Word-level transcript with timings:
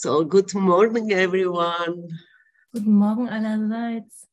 So, 0.00 0.22
good 0.22 0.54
morning, 0.54 1.10
everyone. 1.10 2.06
Guten 2.72 2.94
Morgen 2.94 3.26
allerseits. 3.28 4.28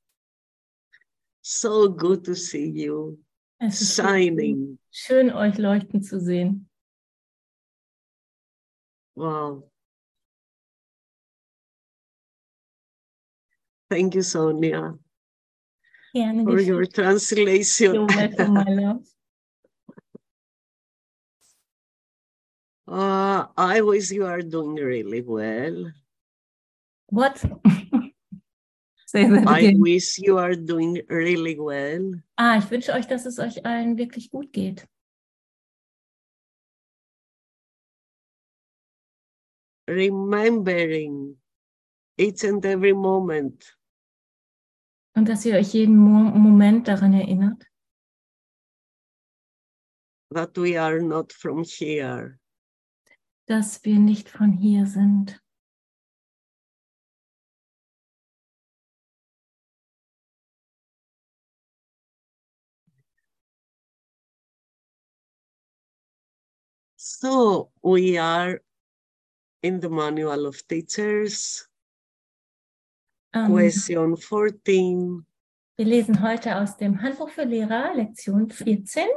So 1.42 1.90
good 1.90 2.24
to 2.26 2.36
see 2.36 2.70
you 2.70 3.18
Es 3.60 3.82
ist 3.82 3.96
shining. 3.96 4.78
schön, 4.92 5.32
euch 5.34 5.58
leuchten 5.58 6.04
zu 6.04 6.20
sehen. 6.20 6.70
Wow. 9.16 9.64
Thank 13.90 14.14
you, 14.14 14.22
Sonia, 14.22 15.00
Gerne 16.14 16.44
for 16.44 16.58
geschehen. 16.58 16.68
your 16.76 16.86
translation. 16.86 17.94
You're 17.96 18.06
welcome, 18.06 18.54
my 18.54 18.70
love. 18.70 19.15
Uh, 22.88 23.46
I 23.58 23.82
wish 23.82 24.12
you 24.12 24.26
are 24.26 24.42
doing 24.42 24.76
really 24.76 25.22
well. 25.22 25.92
What? 27.08 27.38
Say 29.08 29.28
that 29.30 29.48
I 29.48 29.60
again. 29.60 29.80
wish 29.80 30.20
you 30.20 30.38
are 30.38 30.56
doing 30.56 31.02
really 31.10 31.60
well. 31.60 32.14
Ah, 32.38 32.58
ich 32.58 32.70
wünsche 32.70 32.94
euch, 32.94 33.08
dass 33.08 33.26
es 33.26 33.40
euch 33.40 33.66
allen 33.66 33.98
wirklich 33.98 34.30
gut 34.30 34.52
geht. 34.54 34.86
Remembering 39.88 41.38
each 42.18 42.44
and 42.44 42.66
every 42.66 42.94
moment 42.94 43.64
Und 45.16 45.30
dass 45.30 45.46
ihr 45.46 45.56
euch 45.56 45.74
jeden 45.74 45.96
Mo 45.96 46.32
Moment 46.38 46.88
daran 46.90 47.14
erinnert, 47.14 47.64
that 50.32 50.58
we 50.58 50.78
are 50.78 51.02
not 51.02 51.32
from 51.32 51.64
here. 51.64 52.38
Dass 53.46 53.84
wir 53.84 54.00
nicht 54.00 54.30
von 54.30 54.52
hier 54.52 54.86
sind. 54.88 55.40
So 66.98 67.72
we 67.82 68.18
are 68.18 68.62
in 69.62 69.82
the 69.82 69.90
manual 69.90 70.46
of 70.48 70.62
teachers, 70.68 71.68
Ähm, 73.34 73.52
question 73.52 74.16
14. 74.16 75.26
wir 75.78 75.86
lesen 75.86 76.22
heute 76.22 76.56
aus 76.58 76.78
dem 76.78 77.02
Handbuch 77.02 77.30
für 77.30 77.44
Lehrer, 77.44 77.94
Lektion 77.94 78.50
14. 78.50 79.08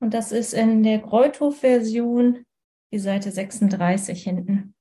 Und 0.00 0.14
das 0.14 0.32
ist 0.32 0.54
in 0.54 0.82
der 0.82 1.00
Greuthof-Version, 1.00 2.44
die 2.92 2.98
Seite 2.98 3.30
36 3.30 4.22
hinten. 4.22 4.74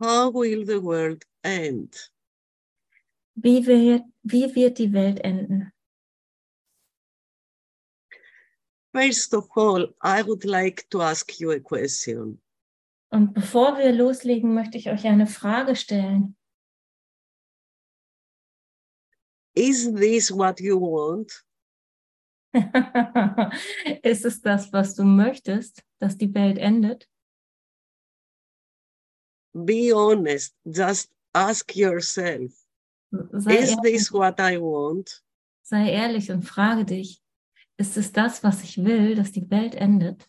How 0.00 0.32
will 0.32 0.64
the 0.64 0.82
world 0.82 1.24
end? 1.42 2.10
Wie 3.34 3.66
wird, 3.66 4.04
wie 4.22 4.54
wird 4.54 4.78
die 4.78 4.92
Welt 4.92 5.20
enden? 5.20 5.72
First 8.94 9.34
of 9.34 9.48
all, 9.56 9.94
I 10.02 10.22
would 10.22 10.44
like 10.44 10.88
to 10.90 11.02
ask 11.02 11.38
you 11.38 11.50
a 11.50 11.60
question. 11.60 12.40
Und 13.10 13.34
bevor 13.34 13.78
wir 13.78 13.92
loslegen, 13.92 14.54
möchte 14.54 14.78
ich 14.78 14.90
euch 14.90 15.06
eine 15.06 15.26
Frage 15.26 15.76
stellen. 15.76 16.36
Is 19.54 19.92
this 19.92 20.30
what 20.30 20.60
you 20.60 20.80
want? 20.80 21.44
ist 24.02 24.24
es 24.24 24.40
das, 24.40 24.72
was 24.72 24.94
du 24.94 25.04
möchtest, 25.04 25.82
dass 26.00 26.16
die 26.16 26.32
Welt 26.34 26.58
endet? 26.58 27.08
Be 29.54 29.92
honest, 29.94 30.54
just 30.64 31.10
ask 31.34 31.74
yourself 31.74 32.52
Sei 33.10 33.56
Is 33.56 33.70
ehrlich, 33.70 33.82
this 33.82 34.12
what 34.12 34.38
I 34.38 34.58
want? 34.58 35.22
sei 35.62 35.90
ehrlich 35.90 36.30
und 36.30 36.42
frage 36.42 36.84
dich, 36.84 37.22
ist 37.78 37.96
es 37.96 38.12
das, 38.12 38.42
was 38.44 38.62
ich 38.62 38.84
will, 38.84 39.14
dass 39.14 39.32
die 39.32 39.50
Welt 39.50 39.74
endet, 39.74 40.28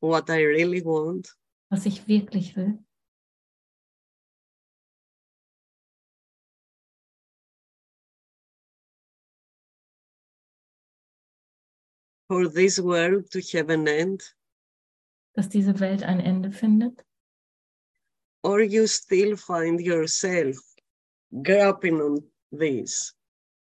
What 0.00 0.28
I 0.28 0.44
really 0.44 0.84
want? 0.84 1.34
was 1.70 1.86
ich 1.86 2.06
wirklich 2.06 2.54
will? 2.56 2.78
For 12.28 12.48
this 12.48 12.80
world 12.80 13.30
to 13.32 13.40
have 13.52 13.70
an 13.70 13.86
end? 13.88 14.22
Dass 15.34 15.48
diese 15.48 15.78
Welt 15.80 16.02
ein 16.02 16.20
Ende 16.20 16.50
findet? 16.50 17.04
Or 18.42 18.60
you 18.60 18.86
still 18.86 19.36
find 19.36 19.80
yourself 19.80 20.58
grappling 21.42 22.00
on 22.00 22.30
this? 22.50 23.16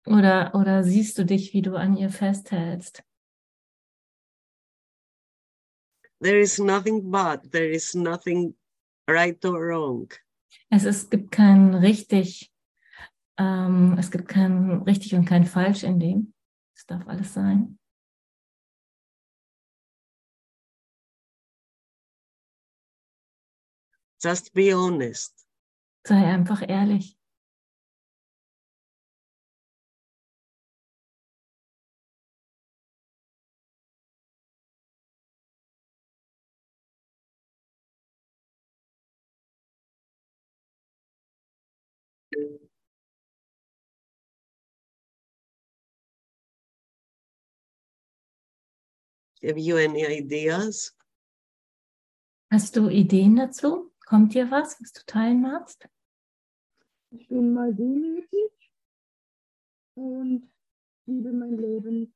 Oder, 0.06 0.56
oder 0.56 0.84
siehst 0.84 1.18
du 1.18 1.26
dich, 1.26 1.54
wie 1.54 1.62
du 1.62 1.76
an 1.76 1.98
ihr 1.98 2.10
festhältst? 2.10 3.04
There 6.22 6.40
is 6.40 6.58
nothing 6.58 7.12
bad, 7.12 7.52
there 7.52 7.70
is 7.70 7.94
nothing 7.94 8.56
right 9.08 9.44
or 9.46 9.60
wrong. 9.60 10.10
Es 10.70 10.86
ist, 10.86 11.12
gibt 11.12 11.32
kein 11.32 11.74
richtig, 11.74 12.52
ähm, 13.38 13.96
es 14.00 14.10
gibt 14.10 14.28
kein 14.28 14.82
richtig 14.84 15.14
und 15.16 15.26
kein 15.26 15.46
falsch 15.46 15.84
in 15.84 16.00
dem. 16.00 16.34
Es 16.76 16.86
darf 16.86 17.08
alles 17.08 17.34
sein. 17.34 17.78
Just 24.22 24.54
be 24.54 24.74
honest. 24.74 25.46
Sei 26.06 26.26
einfach 26.26 26.68
ehrlich. 26.68 27.18
Have 49.44 49.60
you 49.60 49.78
any 49.78 50.06
ideas? 50.06 50.94
Hast 52.52 52.76
du 52.76 52.90
Ideen 52.90 53.36
dazu? 53.36 53.92
Kommt 54.08 54.34
dir 54.34 54.50
was, 54.50 54.80
was 54.82 54.94
du 54.94 55.02
teilen 55.06 55.42
magst? 55.42 55.86
Ich 57.12 57.28
bin 57.28 57.54
mal 57.54 57.74
demütig 57.74 58.52
und 59.96 60.50
liebe 61.06 61.34
mein 61.34 61.58
Leben 61.58 62.14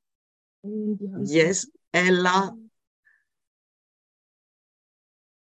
in 0.61 0.97
die 0.97 1.11
Hand. 1.11 1.29
Yes, 1.29 1.69
Ella, 1.91 2.55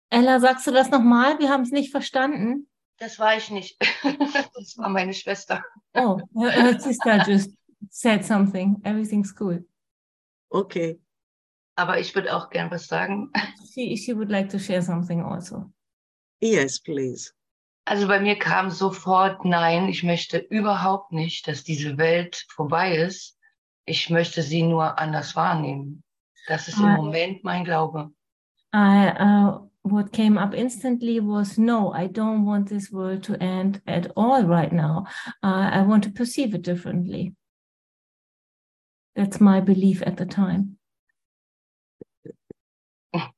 Ella, 0.09 0.39
sagst 0.39 0.65
du 0.67 0.71
das 0.71 0.89
nochmal? 0.89 1.37
Wir 1.39 1.49
haben 1.49 1.63
es 1.63 1.71
nicht 1.71 1.91
verstanden. 1.91 2.69
Das 2.97 3.19
war 3.19 3.35
ich 3.35 3.51
nicht. 3.51 3.77
Das 4.55 4.77
war 4.77 4.87
meine 4.87 5.13
Schwester. 5.13 5.63
Oh, 5.93 6.19
her, 6.33 6.51
her 6.51 6.79
sister 6.79 7.23
just 7.27 7.51
said 7.89 8.23
something. 8.23 8.81
Everything's 8.83 9.35
cool. 9.39 9.67
okay. 10.49 10.99
Aber 11.75 11.99
ich 11.99 12.15
würde 12.15 12.33
auch 12.35 12.49
gern 12.49 12.71
was 12.71 12.87
sagen. 12.87 13.31
She, 13.73 13.97
she 13.97 14.15
would 14.15 14.31
like 14.31 14.49
to 14.49 14.57
share 14.57 14.81
something 14.81 15.21
also. 15.21 15.71
Yes, 16.41 16.79
please. 16.79 17.31
Also 17.85 18.07
bei 18.07 18.19
mir 18.19 18.37
kam 18.37 18.69
sofort, 18.69 19.45
nein, 19.45 19.87
ich 19.87 20.03
möchte 20.03 20.39
überhaupt 20.49 21.13
nicht, 21.13 21.47
dass 21.47 21.63
diese 21.63 21.97
Welt 21.97 22.45
vorbei 22.49 22.97
ist. 22.97 23.37
Ich 23.85 24.09
möchte 24.09 24.41
sie 24.41 24.63
nur 24.63 24.99
anders 24.99 25.35
wahrnehmen. 25.35 26.03
Das 26.47 26.67
ist 26.67 26.77
im 26.77 26.85
Ah. 26.85 26.97
Moment 26.97 27.43
mein 27.43 27.63
Glaube. 27.63 28.11
I, 28.73 29.13
uh, 29.17 29.59
what 29.83 30.11
came 30.11 30.37
up 30.37 30.53
instantly 30.53 31.21
was 31.21 31.57
no, 31.57 31.93
I 31.93 32.07
don't 32.07 32.45
want 32.45 32.67
this 32.67 32.91
world 32.91 33.23
to 33.23 33.35
end 33.41 33.81
at 33.87 34.11
all 34.17 34.43
right 34.43 34.73
now. 34.73 35.05
Uh, 35.41 35.69
I 35.71 35.81
want 35.83 36.03
to 36.03 36.09
perceive 36.11 36.53
it 36.53 36.63
differently. 36.63 37.33
That's 39.15 39.39
my 39.39 39.61
belief 39.61 40.03
at 40.05 40.17
the 40.17 40.25
time. 40.25 40.77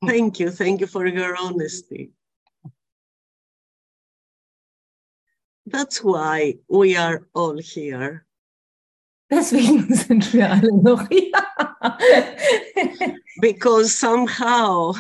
Thank 0.06 0.40
you. 0.40 0.50
Thank 0.50 0.82
you 0.82 0.88
for 0.88 1.06
your 1.06 1.38
honesty. 1.38 2.12
That's 5.72 6.04
why 6.04 6.60
we 6.68 6.98
are 6.98 7.28
all 7.34 7.58
here. 7.58 8.26
Deswegen 9.30 9.94
sind 9.94 10.34
wir 10.34 10.52
alle 10.52 10.72
noch 10.74 11.08
hier. 11.10 11.32
because 13.42 13.94
somehow 13.96 14.94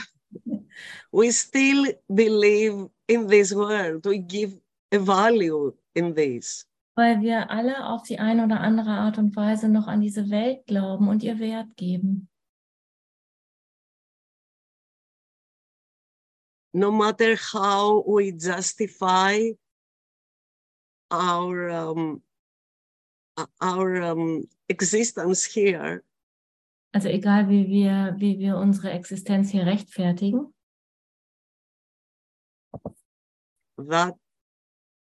we 1.12 1.32
still 1.32 1.88
believe 2.08 2.88
in 3.08 3.28
this 3.28 3.54
world. 3.54 4.06
We 4.06 4.20
give 4.20 4.54
a 4.92 5.00
value 5.00 5.74
in 5.96 6.14
this. 6.14 6.66
Weil 6.96 7.22
wir 7.22 7.50
alle 7.50 7.86
auf 7.86 8.04
die 8.04 8.20
eine 8.20 8.44
oder 8.44 8.60
andere 8.60 8.92
Art 8.92 9.18
und 9.18 9.36
Weise 9.36 9.70
noch 9.70 9.88
an 9.88 10.02
diese 10.02 10.30
Welt 10.30 10.66
glauben 10.68 11.08
und 11.08 11.24
ihr 11.24 11.40
Wert 11.40 11.76
geben. 11.78 12.30
no 16.74 16.92
matter 16.92 17.36
how 17.36 18.04
we 18.06 18.32
justify 18.32 19.50
our 21.12 21.70
um, 21.70 22.22
our 23.62 24.02
um, 24.02 24.48
existence 24.68 25.44
here, 25.46 26.04
Also 26.94 27.08
egal, 27.10 27.48
wie 27.50 27.68
wir, 27.68 28.16
wie 28.18 28.40
wir 28.40 28.58
unsere 28.58 28.92
Existenz 28.92 29.50
hier 29.52 29.66
rechtfertigen, 29.66 30.54
that 33.78 34.16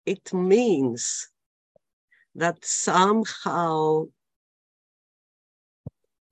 it 0.07 0.33
means 0.33 1.29
that 2.35 2.65
somehow 2.65 4.07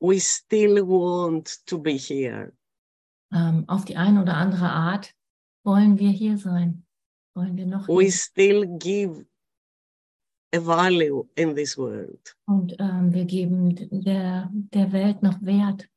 we 0.01 0.19
still 0.19 0.85
want 0.85 1.59
to 1.67 1.79
be 1.79 1.97
here. 1.97 2.53
ähm, 3.35 3.65
auf 3.69 3.85
die 3.85 3.97
eine 3.97 4.21
oder 4.23 4.35
andere 4.37 4.69
Art 4.71 5.15
wollen 5.65 5.99
wir 5.99 6.11
hier 6.11 6.37
sein. 6.39 6.85
Wollen 7.35 7.57
wir 7.57 7.67
noch 7.67 7.89
We 7.89 8.03
hier. 8.03 8.13
still 8.13 8.67
give 8.79 9.25
a 10.53 10.61
value 10.61 11.27
in 11.37 11.55
this 11.55 11.77
world. 11.77 12.37
Und 12.47 12.77
ähm, 12.79 13.13
wir 13.13 13.25
geben 13.25 13.75
der, 14.05 14.51
der 14.53 14.93
Welt 14.93 15.23
noch 15.23 15.41
Wert. 15.43 15.89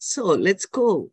So 0.00 0.34
let's 0.34 0.70
go. 0.70 1.12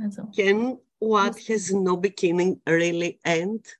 Also 0.00 0.26
Can 0.34 0.80
what 1.00 1.38
has 1.48 1.70
no 1.70 1.96
beginning 1.96 2.60
really 2.66 3.20
end? 3.24 3.78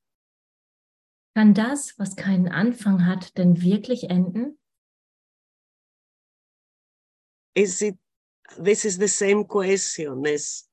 kann 1.39 1.55
das, 1.55 1.97
was 2.01 2.17
keinen 2.17 2.49
Anfang 2.49 3.07
hat, 3.07 3.39
denn 3.39 3.63
wirklich 3.63 4.11
enden? 4.11 4.59
Is 7.55 7.81
it 7.81 7.97
this 8.57 8.85
is 8.85 8.99
the 8.99 9.07
same 9.07 9.45
question 9.45 10.27
as 10.27 10.68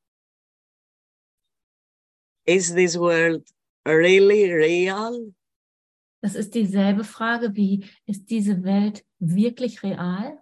is 2.45 2.73
this 2.73 2.97
world 2.97 3.43
really 3.85 4.51
real? 4.51 5.33
Das 6.21 6.35
ist 6.35 6.55
dieselbe 6.55 7.03
Frage 7.03 7.55
wie, 7.55 7.85
ist 8.05 8.29
diese 8.29 8.63
Welt 8.63 9.05
wirklich 9.19 9.83
real? 9.83 10.39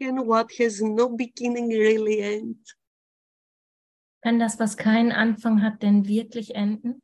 Can 0.00 0.26
what 0.26 0.52
has 0.58 0.80
no 0.80 1.08
beginning 1.16 1.70
really 1.70 2.20
end? 2.20 2.76
Kann 4.22 4.38
das, 4.38 4.58
was 4.58 4.76
keinen 4.76 5.12
Anfang 5.12 5.62
hat, 5.62 5.82
denn 5.82 6.06
wirklich 6.06 6.54
enden? 6.54 7.02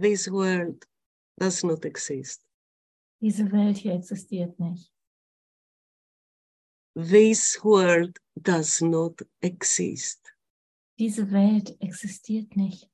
This 0.00 0.30
world 0.30 0.86
does 1.36 1.62
not 1.62 1.84
exist. 1.84 2.40
Diese 3.20 3.52
Welt 3.52 3.76
hier 3.76 3.92
existiert 3.92 4.58
nicht. 4.58 4.90
This 6.94 7.62
world 7.62 8.18
does 8.34 8.80
not 8.80 9.20
exist. 9.42 10.20
Diese 10.98 11.30
Welt 11.30 11.76
existiert 11.80 12.56
nicht. 12.56 12.88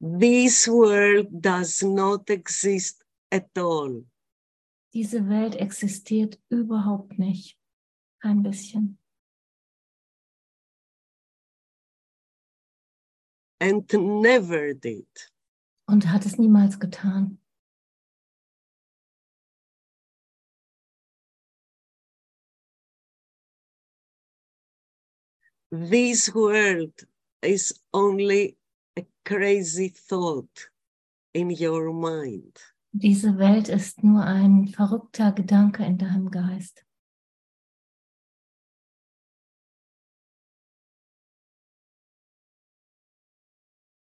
This 0.00 0.66
world 0.68 1.28
does 1.30 1.82
not 1.82 2.30
exist 2.30 3.04
at 3.30 3.50
all. 3.58 4.06
Diese 4.94 5.28
Welt 5.28 5.54
existiert 5.56 6.40
überhaupt 6.48 7.18
nicht. 7.18 7.58
Kein 8.22 8.42
bisschen. 8.42 8.98
And 13.60 13.90
never 13.92 14.74
did. 14.74 15.06
Und 15.86 16.10
hat 16.12 16.26
es 16.26 16.36
niemals 16.38 16.78
getan. 16.78 17.38
This 25.70 26.32
world 26.34 26.92
is 27.42 27.74
only 27.92 28.56
a 28.96 29.04
crazy 29.24 29.88
thought 29.88 30.70
in 31.34 31.50
your 31.50 31.92
mind. 31.92 32.56
Diese 32.92 33.36
Welt 33.36 33.68
ist 33.68 34.02
nur 34.02 34.24
ein 34.24 34.68
verrückter 34.68 35.32
Gedanke 35.32 35.84
in 35.84 35.98
deinem 35.98 36.30
Geist. 36.30 36.85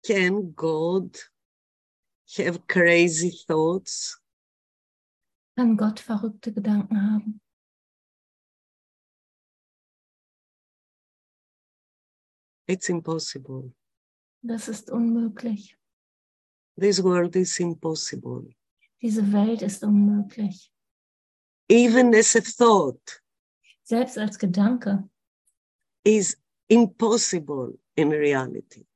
Can 0.04 0.52
God 0.54 1.16
have 2.36 2.66
crazy 2.66 3.30
thoughts? 3.46 4.20
Kann 5.56 5.76
Gott 5.76 6.00
verrückte 6.00 6.52
Gedanken 6.52 7.00
haben? 7.00 7.40
It's 12.66 12.88
impossible. 12.88 13.72
Das 14.42 14.68
ist 14.68 14.90
unmöglich. 14.90 15.76
This 16.76 17.02
world 17.02 17.36
is 17.36 17.58
impossible. 17.60 18.54
Diese 19.00 19.32
Welt 19.32 19.62
ist 19.62 19.84
unmöglich. 19.84 20.70
Even 21.68 22.14
as 22.14 22.36
a 22.36 22.40
thought 22.40 23.22
Selbst 23.84 24.18
als 24.18 24.38
Gedanke 24.38 25.08
is 26.04 26.36
impossible 26.68 27.78
in 27.96 28.10
reality. 28.10 28.86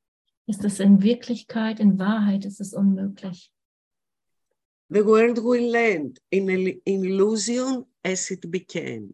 Ist 0.48 0.64
es 0.64 0.80
in 0.80 1.02
Wirklichkeit, 1.02 1.78
in 1.78 1.98
Wahrheit 1.98 2.46
ist 2.46 2.58
es 2.60 2.72
unmöglich. 2.72 3.52
The 4.88 5.04
world 5.04 5.36
will 5.44 5.74
end 5.74 6.18
in 6.30 6.48
an 6.48 6.80
illusion 6.86 7.84
as 8.02 8.30
it 8.30 8.50
began. 8.50 9.12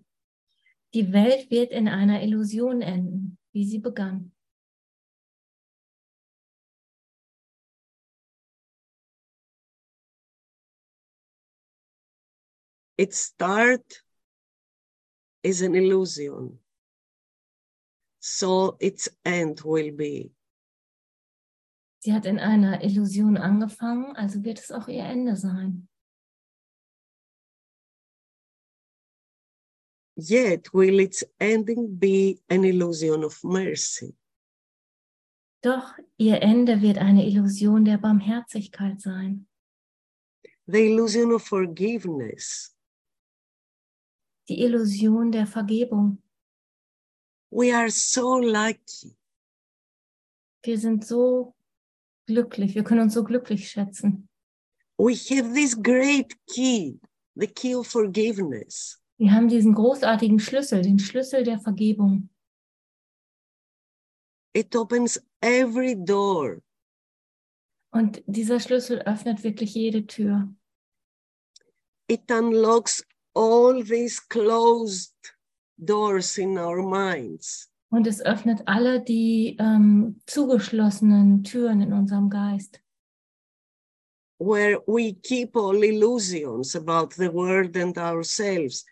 Die 0.95 1.13
Welt 1.13 1.51
wird 1.51 1.73
in 1.73 1.89
einer 1.89 2.23
Illusion 2.23 2.81
enden, 2.81 3.37
wie 3.53 3.65
sie 3.65 3.81
begann. 3.81 4.31
Its 12.97 13.33
start 13.33 14.05
is 15.43 15.61
an 15.63 15.75
illusion. 15.75 16.61
So 18.21 18.77
its 18.79 19.11
end 19.25 19.65
will 19.65 19.91
be. 19.91 20.31
Sie 22.05 22.13
hat 22.13 22.27
in 22.27 22.39
einer 22.39 22.85
Illusion 22.85 23.39
angefangen, 23.39 24.15
also 24.15 24.45
wird 24.45 24.59
es 24.59 24.71
auch 24.71 24.89
ihr 24.89 25.05
Ende 25.05 25.37
sein. 25.37 25.89
Yet 30.15 30.75
will 30.75 31.01
its 31.01 31.27
ending 31.39 31.99
be 31.99 32.43
an 32.51 32.63
illusion 32.63 33.25
of 33.25 33.43
mercy. 33.43 34.15
Doch 35.63 35.99
ihr 36.19 36.43
Ende 36.43 36.83
wird 36.83 36.99
eine 36.99 37.27
Illusion 37.27 37.87
der 37.87 37.97
Barmherzigkeit 37.97 39.01
sein. 39.01 39.49
The 40.67 40.93
illusion 40.93 41.33
of 41.33 41.43
forgiveness. 41.43 42.77
Die 44.51 44.61
Illusion 44.61 45.33
der 45.33 45.47
Vergebung. 45.47 46.23
We 47.51 47.75
are 47.75 47.91
so 47.91 48.39
lucky. 48.41 49.17
Wir 50.63 50.79
sind 50.79 51.07
so 51.07 51.55
glücklich, 52.27 52.75
wir 52.75 52.85
können 52.85 53.03
uns 53.03 53.15
so 53.15 53.25
glücklich 53.25 53.71
schätzen. 53.71 54.29
We 54.99 55.15
have 55.15 55.53
this 55.53 55.75
great 55.81 56.35
key, 56.47 56.99
the 57.35 57.47
key 57.47 57.75
of 57.75 57.87
forgiveness. 57.87 59.01
Wir 59.19 59.33
haben 59.33 59.49
diesen 59.49 59.75
großartigen 59.75 60.39
Schlüssel, 60.39 60.83
den 60.83 60.99
Schlüssel 60.99 61.45
der 61.45 61.59
Vergebung. 61.59 62.29
It 64.53 64.75
opens 64.77 65.21
every 65.41 65.97
door. 65.97 66.63
Und 67.91 68.23
dieser 68.27 68.61
Schlüssel 68.61 69.01
öffnet 69.03 69.43
wirklich 69.45 69.75
jede 69.75 70.07
Tür. 70.07 70.49
It 72.09 72.31
unlocks 72.31 73.05
all 73.35 73.83
these 73.83 74.21
closed 74.29 75.15
doors 75.77 76.39
in 76.39 76.59
our 76.59 76.83
minds. 76.83 77.71
Und 77.95 78.09
es 78.09 78.21
öffnet 78.21 78.63
alle 78.67 79.01
die 79.01 79.57
ähm, 79.61 80.21
zugeschlossenen 80.27 81.45
Türen 81.45 81.81
in 81.81 81.93
unserem 81.93 82.29
Geist, 82.29 82.81
where 84.41 84.83
we 84.89 85.15
keep 85.15 85.57
all 85.57 85.81
illusions 85.85 86.75
about 86.75 87.15
the 87.15 87.33
world 87.33 87.77
and 87.77 87.97
ourselves 87.97 88.85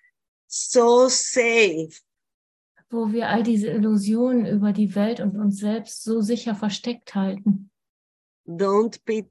so 0.47 1.09
safe 1.09 2.01
wo 2.91 3.11
wir 3.11 3.29
all 3.29 3.43
diese 3.43 3.71
Illusionen 3.71 4.47
über 4.47 4.73
die 4.73 4.95
Welt 4.95 5.19
und 5.19 5.35
uns 5.35 5.59
selbst 5.59 6.05
so 6.05 6.21
sicher 6.21 6.55
versteckt 6.55 7.15
halten. 7.17 7.71
Don't 8.47 9.01
be 9.05 9.29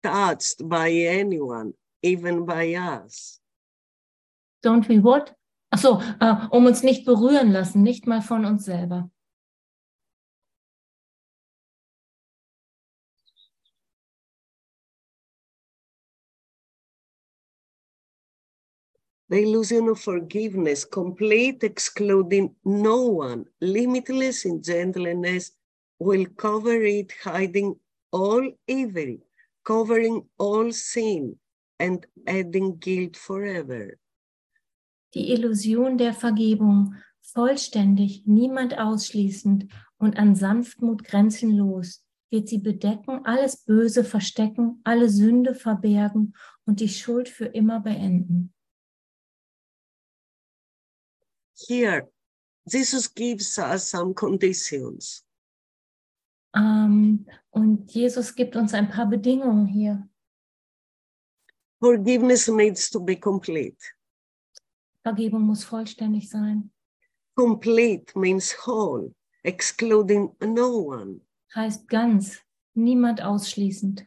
touched 0.00 0.68
by 0.68 1.08
anyone, 1.08 1.74
even 2.02 2.46
by 2.46 2.76
us. 2.76 3.40
Don't 4.62 4.88
we 4.88 5.02
what? 5.02 5.34
Ach 5.70 5.78
so, 5.78 6.00
äh, 6.20 6.34
um 6.50 6.66
uns 6.66 6.82
nicht 6.82 7.04
berühren 7.04 7.52
lassen, 7.52 7.82
nicht 7.82 8.06
mal 8.06 8.22
von 8.22 8.44
uns 8.44 8.64
selber. 8.64 9.10
The 19.30 19.42
illusion 19.42 19.90
of 19.90 20.00
forgiveness, 20.00 20.86
complete 20.86 21.62
excluding 21.62 22.56
no 22.64 23.02
one, 23.02 23.44
limitless 23.60 24.46
in 24.46 24.62
gentleness, 24.62 25.52
will 25.98 26.24
cover 26.38 26.82
it, 26.82 27.12
hiding 27.22 27.78
all 28.10 28.50
evil, 28.66 29.18
covering 29.64 30.26
all 30.38 30.72
sin, 30.72 31.38
and 31.78 32.06
adding 32.26 32.78
guilt 32.78 33.18
forever. 33.18 33.98
Die 35.14 35.32
Illusion 35.32 35.98
der 35.98 36.12
Vergebung, 36.12 36.94
vollständig, 37.22 38.24
niemand 38.26 38.78
ausschließend 38.78 39.72
und 39.98 40.18
an 40.18 40.34
Sanftmut 40.34 41.04
grenzenlos, 41.04 42.04
wird 42.30 42.48
sie 42.48 42.58
bedecken, 42.58 43.24
alles 43.24 43.64
Böse 43.64 44.04
verstecken, 44.04 44.80
alle 44.84 45.08
Sünde 45.08 45.54
verbergen 45.54 46.34
und 46.66 46.80
die 46.80 46.88
Schuld 46.88 47.28
für 47.28 47.46
immer 47.46 47.80
beenden. 47.80 48.52
Here, 51.66 52.08
Jesus 52.64 53.12
gives 53.12 53.58
us 53.58 53.90
some 53.90 54.14
conditions. 54.14 55.24
Ähm, 56.54 57.26
und 57.50 57.90
Jesus 57.92 58.34
gibt 58.34 58.56
uns 58.56 58.74
ein 58.74 58.88
paar 58.88 59.06
Bedingungen 59.06 59.66
hier. 59.66 60.08
Forgiveness 61.80 62.48
needs 62.48 62.90
to 62.90 63.00
be 63.00 63.16
complete. 63.16 63.78
Vergebung 65.08 65.42
muss 65.42 65.64
vollständig 65.64 66.28
sein. 66.28 66.70
Complete 67.34 68.18
means 68.18 68.54
whole, 68.66 69.14
excluding 69.42 70.36
no 70.40 70.88
one. 70.88 71.22
Heißt 71.54 71.88
ganz, 71.88 72.42
niemand 72.74 73.22
ausschließend. 73.22 74.06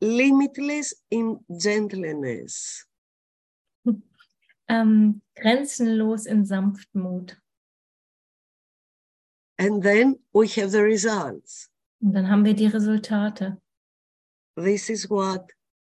Limitless 0.00 1.04
in 1.10 1.44
gentleness. 1.48 2.88
Ähm, 4.68 5.20
grenzenlos 5.34 6.24
in 6.24 6.46
Sanftmut. 6.46 7.36
And 9.58 9.82
then 9.82 10.18
we 10.32 10.46
have 10.46 10.70
the 10.70 10.80
results. 10.80 11.68
Und 12.00 12.14
dann 12.14 12.30
haben 12.30 12.44
wir 12.44 12.54
die 12.54 12.68
Resultate. 12.68 13.60
This 14.56 14.88
is 14.88 15.10
what 15.10 15.52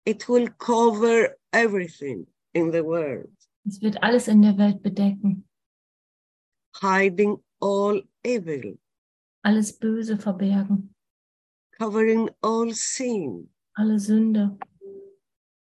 it 0.06 0.28
will 0.28 0.50
cover 0.58 1.36
everything 1.54 2.28
in 2.54 2.72
the 2.72 2.84
world, 2.84 3.30
Es 3.66 3.82
wird 3.82 4.02
alles 4.04 4.28
in 4.28 4.42
der 4.42 4.58
Welt 4.58 4.82
bedecken, 4.84 5.48
hiding 6.82 7.38
all 7.62 8.04
evil, 8.24 8.78
alles 9.44 9.72
Böse 9.80 10.18
verbergen, 10.18 10.94
covering 11.78 12.30
all 12.42 12.74
sin, 12.74 13.50
alle 13.76 14.00
Sünde 14.00 14.58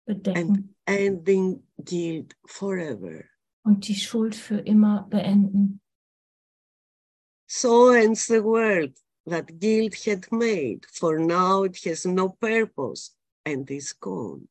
bedecken 0.06 0.74
ending 0.86 1.62
guilt 1.84 2.34
forever. 2.46 3.24
und 3.64 3.86
die 3.86 3.94
Schuld 3.94 4.34
für 4.34 4.58
immer 4.58 5.06
beenden. 5.10 5.80
So 7.48 7.90
ends 7.90 8.26
the 8.26 8.42
world 8.42 8.96
that 9.26 9.58
guilt 9.58 9.94
had 10.06 10.30
made, 10.32 10.86
for 10.92 11.18
now 11.18 11.64
it 11.64 11.76
has 11.84 12.04
no 12.04 12.30
purpose 12.40 13.10
and 13.44 13.68
is 13.70 13.92
gone. 13.92 14.48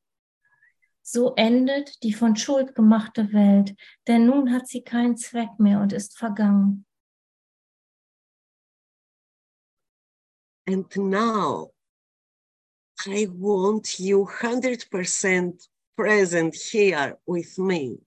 So 1.12 1.34
endet 1.38 2.04
die 2.04 2.14
von 2.14 2.36
Schuld 2.36 2.76
gemachte 2.76 3.34
Welt, 3.34 3.76
denn 4.06 4.28
nun 4.28 4.54
hat 4.54 4.68
sie 4.68 4.84
keinen 4.84 5.18
Zweck 5.18 5.50
mehr 5.58 5.82
und 5.82 5.92
ist 5.92 6.16
vergangen. 6.16 6.86
And 10.68 10.96
now 10.98 11.74
I 13.08 13.28
want 13.28 13.98
you 13.98 14.28
100% 14.28 15.68
present 15.96 16.56
here 16.56 17.18
with 17.26 17.58
me. 17.58 17.98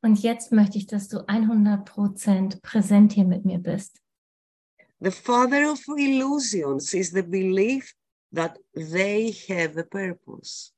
Und 0.00 0.22
jetzt 0.22 0.50
möchte 0.50 0.78
ich, 0.78 0.86
dass 0.86 1.08
du 1.08 1.18
100% 1.18 2.62
präsent 2.62 3.12
hier 3.12 3.26
mit 3.26 3.44
mir 3.44 3.58
bist. 3.58 4.00
The 5.00 5.10
father 5.10 5.70
of 5.70 5.86
illusions 5.88 6.94
is 6.94 7.10
the 7.10 7.22
belief 7.22 7.94
that 8.32 8.58
they 8.72 9.30
have 9.46 9.78
a 9.78 9.84
purpose. 9.84 10.72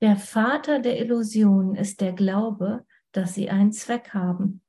Der 0.00 0.16
Vater 0.16 0.78
der 0.78 0.98
Illusion 0.98 1.74
ist 1.74 2.00
der 2.00 2.14
Glaube, 2.14 2.86
dass 3.12 3.34
sie 3.34 3.50
einen 3.50 3.72
Zweck 3.72 4.14
haben. 4.14 4.62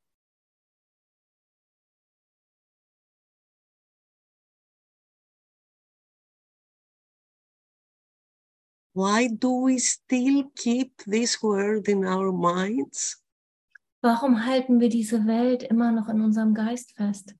Why 8.93 9.29
do 9.29 9.67
we 9.67 9.79
still 9.79 10.51
keep 10.53 10.97
this 11.05 11.41
word 11.41 11.87
in 11.87 12.03
our 12.05 12.33
minds? 12.33 13.23
Warum 14.01 14.45
halten 14.45 14.81
wir 14.81 14.89
diese 14.89 15.25
Welt 15.27 15.63
immer 15.63 15.93
noch 15.93 16.09
in 16.09 16.19
unserem 16.19 16.53
Geist 16.53 16.91
fest? 16.97 17.35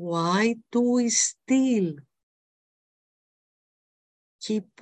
Why 0.00 0.56
do 0.72 0.80
we 0.96 1.10
still 1.10 1.96
keep 4.40 4.80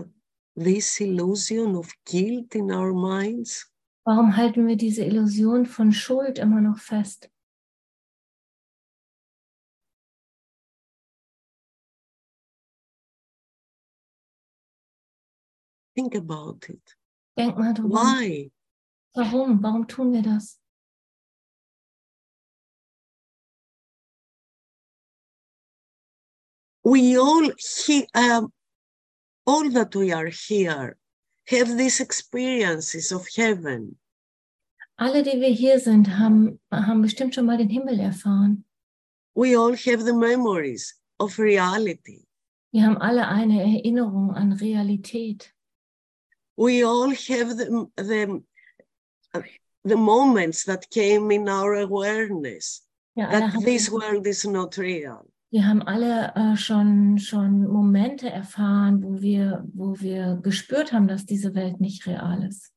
this 0.54 1.00
illusion 1.00 1.74
of 1.74 1.92
guilt 2.06 2.54
in 2.54 2.70
our 2.70 2.92
minds? 2.94 3.66
Warum 4.04 4.36
halten 4.36 4.68
wir 4.68 4.76
diese 4.76 5.02
Illusion 5.04 5.66
von 5.66 5.90
Schuld 5.90 6.38
immer 6.38 6.60
noch 6.60 6.78
fest? 6.78 7.28
Think 15.96 16.14
about 16.14 16.60
it. 16.68 16.96
Denk 17.36 17.58
mal 17.58 17.74
drüber. 17.74 17.96
Why? 17.96 18.52
Warum? 19.14 19.60
Warum 19.64 19.88
tun 19.88 20.12
wir 20.12 20.22
das? 20.22 20.60
We 26.88 27.18
all, 27.18 27.50
he, 27.86 28.08
um, 28.14 28.50
all 29.46 29.68
that 29.72 29.94
we 29.94 30.10
are 30.10 30.30
here, 30.48 30.96
have 31.48 31.76
these 31.76 32.00
experiences 32.00 33.12
of 33.12 33.26
heaven. 33.36 33.96
Alle, 34.98 35.22
die 35.22 35.38
wir 35.38 35.50
hier 35.50 35.78
sind, 35.80 36.08
haben, 36.08 36.58
haben 36.72 37.02
bestimmt 37.02 37.34
schon 37.34 37.44
mal 37.44 37.58
den 37.58 37.68
Himmel 37.68 38.00
erfahren. 38.00 38.64
We 39.34 39.54
all 39.54 39.76
have 39.76 40.02
the 40.02 40.14
memories 40.14 40.94
of 41.20 41.38
reality. 41.38 42.24
Wir 42.72 42.84
haben 42.84 42.96
alle 42.98 43.28
eine 43.28 43.60
Erinnerung 43.62 44.34
an 44.34 44.54
Realität. 44.54 45.52
We 46.56 46.84
all 46.84 47.10
have 47.10 47.56
the, 47.56 47.86
the, 47.96 48.42
the 49.84 49.96
moments 49.96 50.64
that 50.64 50.88
came 50.90 51.30
in 51.30 51.50
our 51.50 51.74
awareness 51.74 52.82
alle 53.14 53.30
that 53.30 53.52
haben, 53.52 53.64
this 53.64 53.90
world 53.90 54.26
is 54.26 54.46
not 54.46 54.78
real. 54.78 55.28
Wir 55.50 55.66
haben 55.66 55.82
alle 55.82 56.34
äh, 56.34 56.56
schon, 56.56 57.18
schon 57.18 57.66
Momente 57.66 58.28
erfahren, 58.28 59.02
wo 59.02 59.20
wir, 59.20 59.64
wo 59.72 59.98
wir 59.98 60.36
gespürt 60.42 60.92
haben, 60.92 61.08
dass 61.08 61.24
diese 61.24 61.54
Welt 61.54 61.80
nicht 61.80 62.06
real 62.06 62.46
ist. 62.46 62.74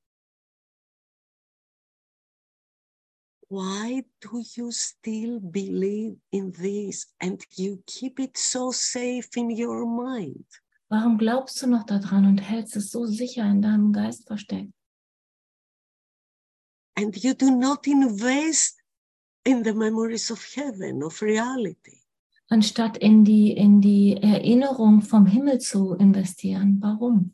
Why 3.49 4.05
do 4.21 4.41
you 4.55 4.71
still 4.71 5.41
believe 5.41 6.17
in 6.29 6.53
this 6.53 7.13
and 7.19 7.43
you 7.57 7.83
keep 7.85 8.17
it 8.17 8.37
so 8.37 8.71
safe 8.71 9.27
in 9.35 9.49
your 9.51 9.85
mind? 9.85 10.45
Warum 10.87 11.17
glaubst 11.17 11.61
du 11.61 11.67
noch 11.67 11.85
daran 11.85 12.25
und 12.25 12.37
hältst 12.37 12.77
es 12.77 12.91
so 12.91 13.05
sicher 13.05 13.43
in 13.43 13.61
deinem 13.61 13.91
Geist 13.91 14.25
versteckt? 14.25 14.71
And 16.97 17.17
you 17.17 17.33
do 17.33 17.49
not 17.49 17.85
invest 17.87 18.79
in 19.43 19.63
the 19.65 19.73
memories 19.73 20.31
of 20.31 20.41
heaven, 20.55 21.03
of 21.03 21.21
reality. 21.21 22.00
Anstatt 22.51 22.97
in 22.97 23.23
die, 23.23 23.51
in 23.51 23.79
die 23.79 24.17
Erinnerung 24.17 25.01
vom 25.01 25.25
Himmel 25.25 25.59
zu 25.59 25.93
investieren. 25.93 26.77
Warum? 26.81 27.33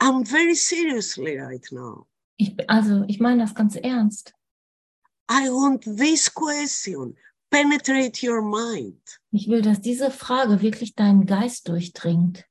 I'm 0.00 0.24
very 0.24 0.54
seriously 0.54 1.38
right 1.38 1.66
now. 1.70 2.06
Ich, 2.36 2.56
also, 2.68 3.04
ich 3.06 3.20
meine 3.20 3.42
das 3.42 3.54
ganz 3.54 3.76
ernst. 3.76 4.34
I 5.30 5.48
want 5.50 5.84
this 5.84 6.32
question 6.32 7.16
penetrate 7.50 8.26
your 8.26 8.42
mind. 8.42 9.20
Ich 9.30 9.48
will, 9.48 9.62
dass 9.62 9.80
diese 9.80 10.10
Frage 10.10 10.60
wirklich 10.62 10.94
deinen 10.94 11.26
Geist 11.26 11.68
durchdringt. 11.68 12.44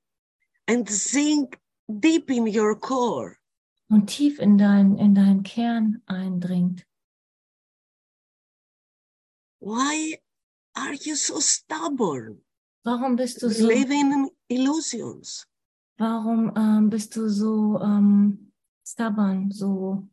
and 0.68 0.90
sink 0.90 1.60
deep 1.88 2.30
in 2.30 2.48
your 2.48 2.76
core. 2.80 3.38
und 3.90 4.08
tief 4.08 4.40
in 4.40 4.58
dein, 4.58 4.98
in 4.98 5.14
deinen 5.14 5.44
Kern 5.44 6.02
eindringt. 6.08 6.86
Why 9.60 10.20
are 10.76 10.94
you 10.94 11.16
so 11.16 11.40
stubborn? 11.40 12.42
Warum 12.84 13.16
bist 13.16 13.42
du 13.42 13.50
so, 13.50 13.66
Living 13.68 14.12
in 14.12 14.30
illusions. 14.50 15.46
warum 15.98 16.52
ähm, 16.56 16.90
bist 16.90 17.16
du 17.16 17.30
so 17.30 17.80
ähm, 17.82 18.52
stubborn, 18.86 19.52
so 19.52 20.08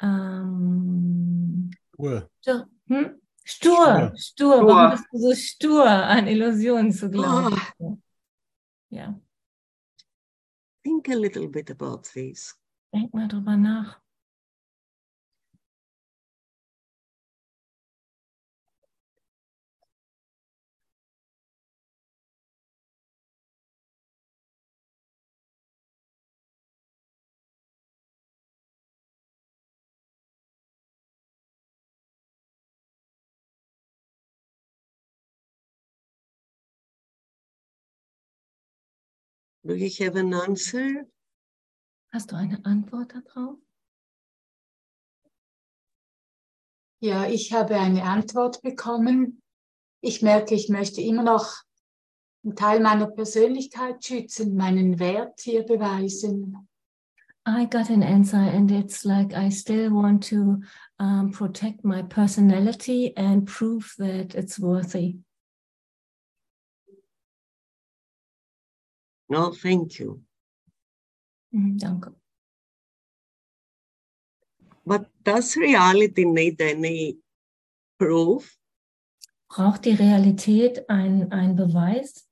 ähm, 0.00 1.70
Ruhe. 1.98 2.28
stur, 2.40 2.66
hm? 2.88 3.20
stur, 3.44 4.12
stur, 4.16 4.66
warum 4.66 4.90
bist 4.92 5.04
du 5.12 5.18
so 5.18 5.34
stur, 5.34 5.86
an 5.86 6.26
Illusionen 6.26 6.92
zu 6.92 7.08
glauben? 7.08 7.56
Ja, 8.90 9.14
Think 10.82 11.08
a 11.08 11.14
little 11.14 11.48
bit 11.48 11.70
about 11.70 12.02
this. 12.12 12.58
denk 12.92 13.14
mal 13.14 13.28
drüber 13.28 13.56
nach. 13.56 14.01
Do 39.64 39.74
you 39.74 39.90
have 40.04 40.16
an 40.16 40.34
answer? 40.34 41.06
Hast 42.12 42.32
du 42.32 42.36
eine 42.36 42.64
Antwort 42.64 43.14
darauf? 43.14 43.58
Ja, 47.00 47.26
ich 47.26 47.52
habe 47.52 47.76
eine 47.76 48.02
Antwort 48.02 48.60
bekommen. 48.62 49.40
Ich 50.00 50.20
merke, 50.20 50.54
ich 50.54 50.68
möchte 50.68 51.00
immer 51.00 51.22
noch 51.22 51.62
einen 52.44 52.56
Teil 52.56 52.80
meiner 52.80 53.06
Persönlichkeit 53.06 54.04
schützen, 54.04 54.56
meinen 54.56 54.98
Wert 54.98 55.40
hier 55.40 55.62
beweisen. 55.62 56.68
I 57.46 57.66
got 57.66 57.90
an 57.90 58.02
answer, 58.02 58.38
and 58.38 58.70
it's 58.70 59.04
like 59.04 59.32
I 59.32 59.48
still 59.48 59.90
want 59.90 60.24
to 60.28 60.60
um, 60.98 61.32
protect 61.32 61.84
my 61.84 62.02
personality 62.02 63.12
and 63.16 63.46
prove 63.46 63.94
that 63.98 64.34
it's 64.34 64.60
worthy. 64.60 65.18
No, 69.32 69.50
thank 69.50 69.98
you. 69.98 70.20
Danke. 71.50 72.12
But 74.84 75.06
does 75.24 75.56
reality 75.56 76.26
need 76.26 76.60
any 76.60 77.16
proof? 77.98 78.58
Braucht 79.48 79.86
die 79.86 79.94
Realität 79.94 80.86
einen 80.90 81.56
Beweis? 81.56 82.28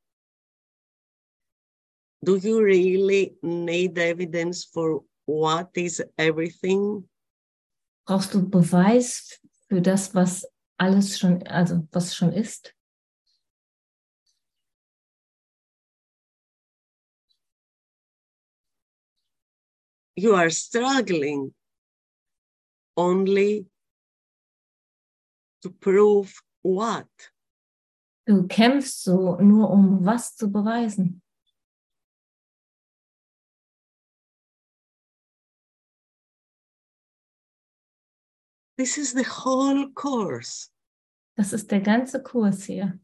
Do 2.23 2.37
you 2.37 2.61
really 2.61 3.35
need 3.41 3.97
evidence 3.97 4.67
for 4.67 5.03
what 5.25 5.71
is 5.77 6.03
everything? 6.19 7.09
Brauchst 8.07 8.35
du 8.35 8.47
Beweis 8.47 9.41
für 9.71 9.81
das, 9.81 10.15
was 10.15 10.47
alles 10.77 11.19
schon, 11.19 11.43
also 11.47 11.89
was 11.93 12.15
schon 12.15 12.35
ist? 12.35 12.75
You 20.17 20.35
are 20.35 20.51
struggling 20.51 21.55
only 22.97 23.67
to 25.63 25.71
prove 25.71 26.35
what? 26.63 27.09
Du 28.27 28.47
kämpfst 28.47 29.03
so 29.03 29.37
nur, 29.41 29.71
um 29.71 30.05
was 30.05 30.37
zu 30.37 30.49
beweisen. 30.49 31.21
This 38.77 38.97
is 38.97 39.13
the 39.13 39.25
whole 39.25 39.91
course. 39.93 40.71
Das 41.37 41.53
ist 41.53 41.71
der 41.71 41.81
ganze 41.81 42.23
Kurs 42.23 42.65
hier. 42.65 42.99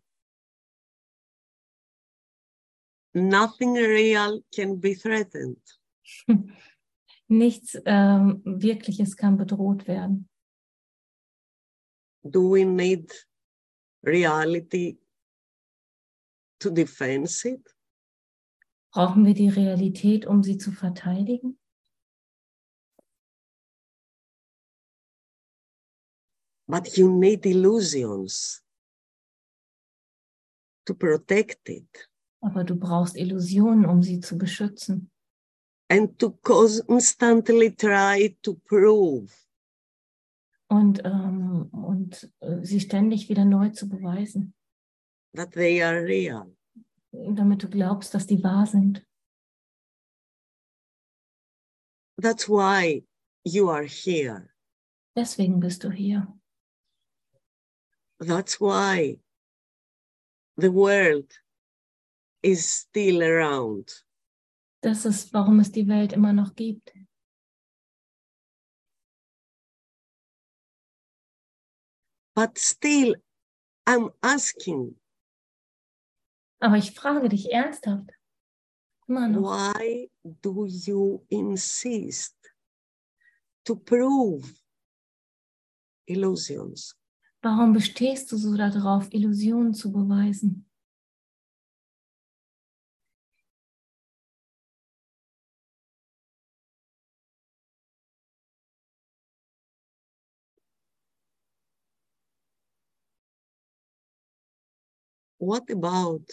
Nothing 3.15 3.75
real 3.75 4.43
can 4.55 4.81
be 4.81 4.95
threatened. 4.95 5.61
Nichts 7.29 7.77
ähm, 7.85 8.43
Wirkliches 8.45 9.17
kann 9.17 9.37
bedroht 9.37 9.89
werden. 9.89 10.29
Do 12.23 12.53
we 12.53 12.65
need 12.65 13.27
reality 14.05 14.99
to 16.61 16.71
defend 16.71 17.45
it? 17.45 17.77
Brauchen 18.93 19.25
wir 19.25 19.35
die 19.35 19.49
Realität, 19.49 20.27
um 20.27 20.43
sie 20.43 20.57
zu 20.57 20.73
verteidigen? 20.73 21.59
But 26.69 26.97
you 26.97 27.09
need 27.09 27.47
illusions 27.47 28.63
to 30.85 30.95
protect 30.95 31.69
it 31.69 32.09
Aber 32.41 32.65
du 32.65 32.77
brauchst 32.77 33.17
Illusionen, 33.17 33.87
um 33.87 34.03
sie 34.03 34.21
zu 34.21 34.39
beschützen. 34.39 35.11
And 35.89 36.19
to 36.19 36.31
constantly 36.43 37.71
try 37.71 38.37
to 38.43 38.55
prove 38.67 39.33
Und, 40.69 41.01
ähm, 41.05 41.69
und 41.71 42.29
äh, 42.41 42.65
sie 42.65 42.81
ständig 42.81 43.29
wieder 43.29 43.45
neu 43.45 43.69
zu 43.71 43.89
beweisen, 43.89 44.53
that 45.35 45.53
they 45.53 45.81
are 45.83 46.03
real. 46.03 46.51
damit 47.13 47.63
du 47.63 47.69
glaubst, 47.69 48.13
dass 48.15 48.27
die 48.27 48.43
wahr 48.43 48.67
sind. 48.67 49.07
That's 52.21 52.49
why 52.49 53.05
you 53.45 53.69
are 53.71 53.85
here. 53.85 54.51
Deswegen 55.17 55.61
bist 55.61 55.85
du 55.85 55.91
hier. 55.91 56.27
That's 58.19 58.59
why 58.61 59.21
the 60.57 60.73
world 60.73 61.31
is 62.43 62.67
still 62.67 63.23
around. 63.23 64.06
Das 64.87 65.05
ist, 65.05 65.33
warum 65.33 65.59
es 65.59 65.73
die 65.73 65.89
Welt 65.89 66.13
immer 66.13 66.33
noch 66.33 66.55
gibt. 66.55 66.95
But 72.37 72.57
still, 72.57 73.21
I'm 73.85 74.13
asking, 74.21 74.97
Aber 76.61 76.77
ich 76.77 76.93
frage 76.93 77.29
dich 77.29 77.51
ernsthaft. 77.51 78.13
Why 79.09 80.09
do 80.23 80.67
you 80.67 81.27
insist 81.31 82.37
to 83.65 83.75
prove 83.75 84.49
illusions? 86.07 86.97
Warum 87.43 87.73
bestehst 87.73 88.31
du 88.31 88.37
so 88.37 88.57
darauf, 88.57 89.13
Illusionen 89.13 89.75
zu 89.75 89.91
beweisen? 89.91 90.66
What 105.39 105.71
about 105.71 106.25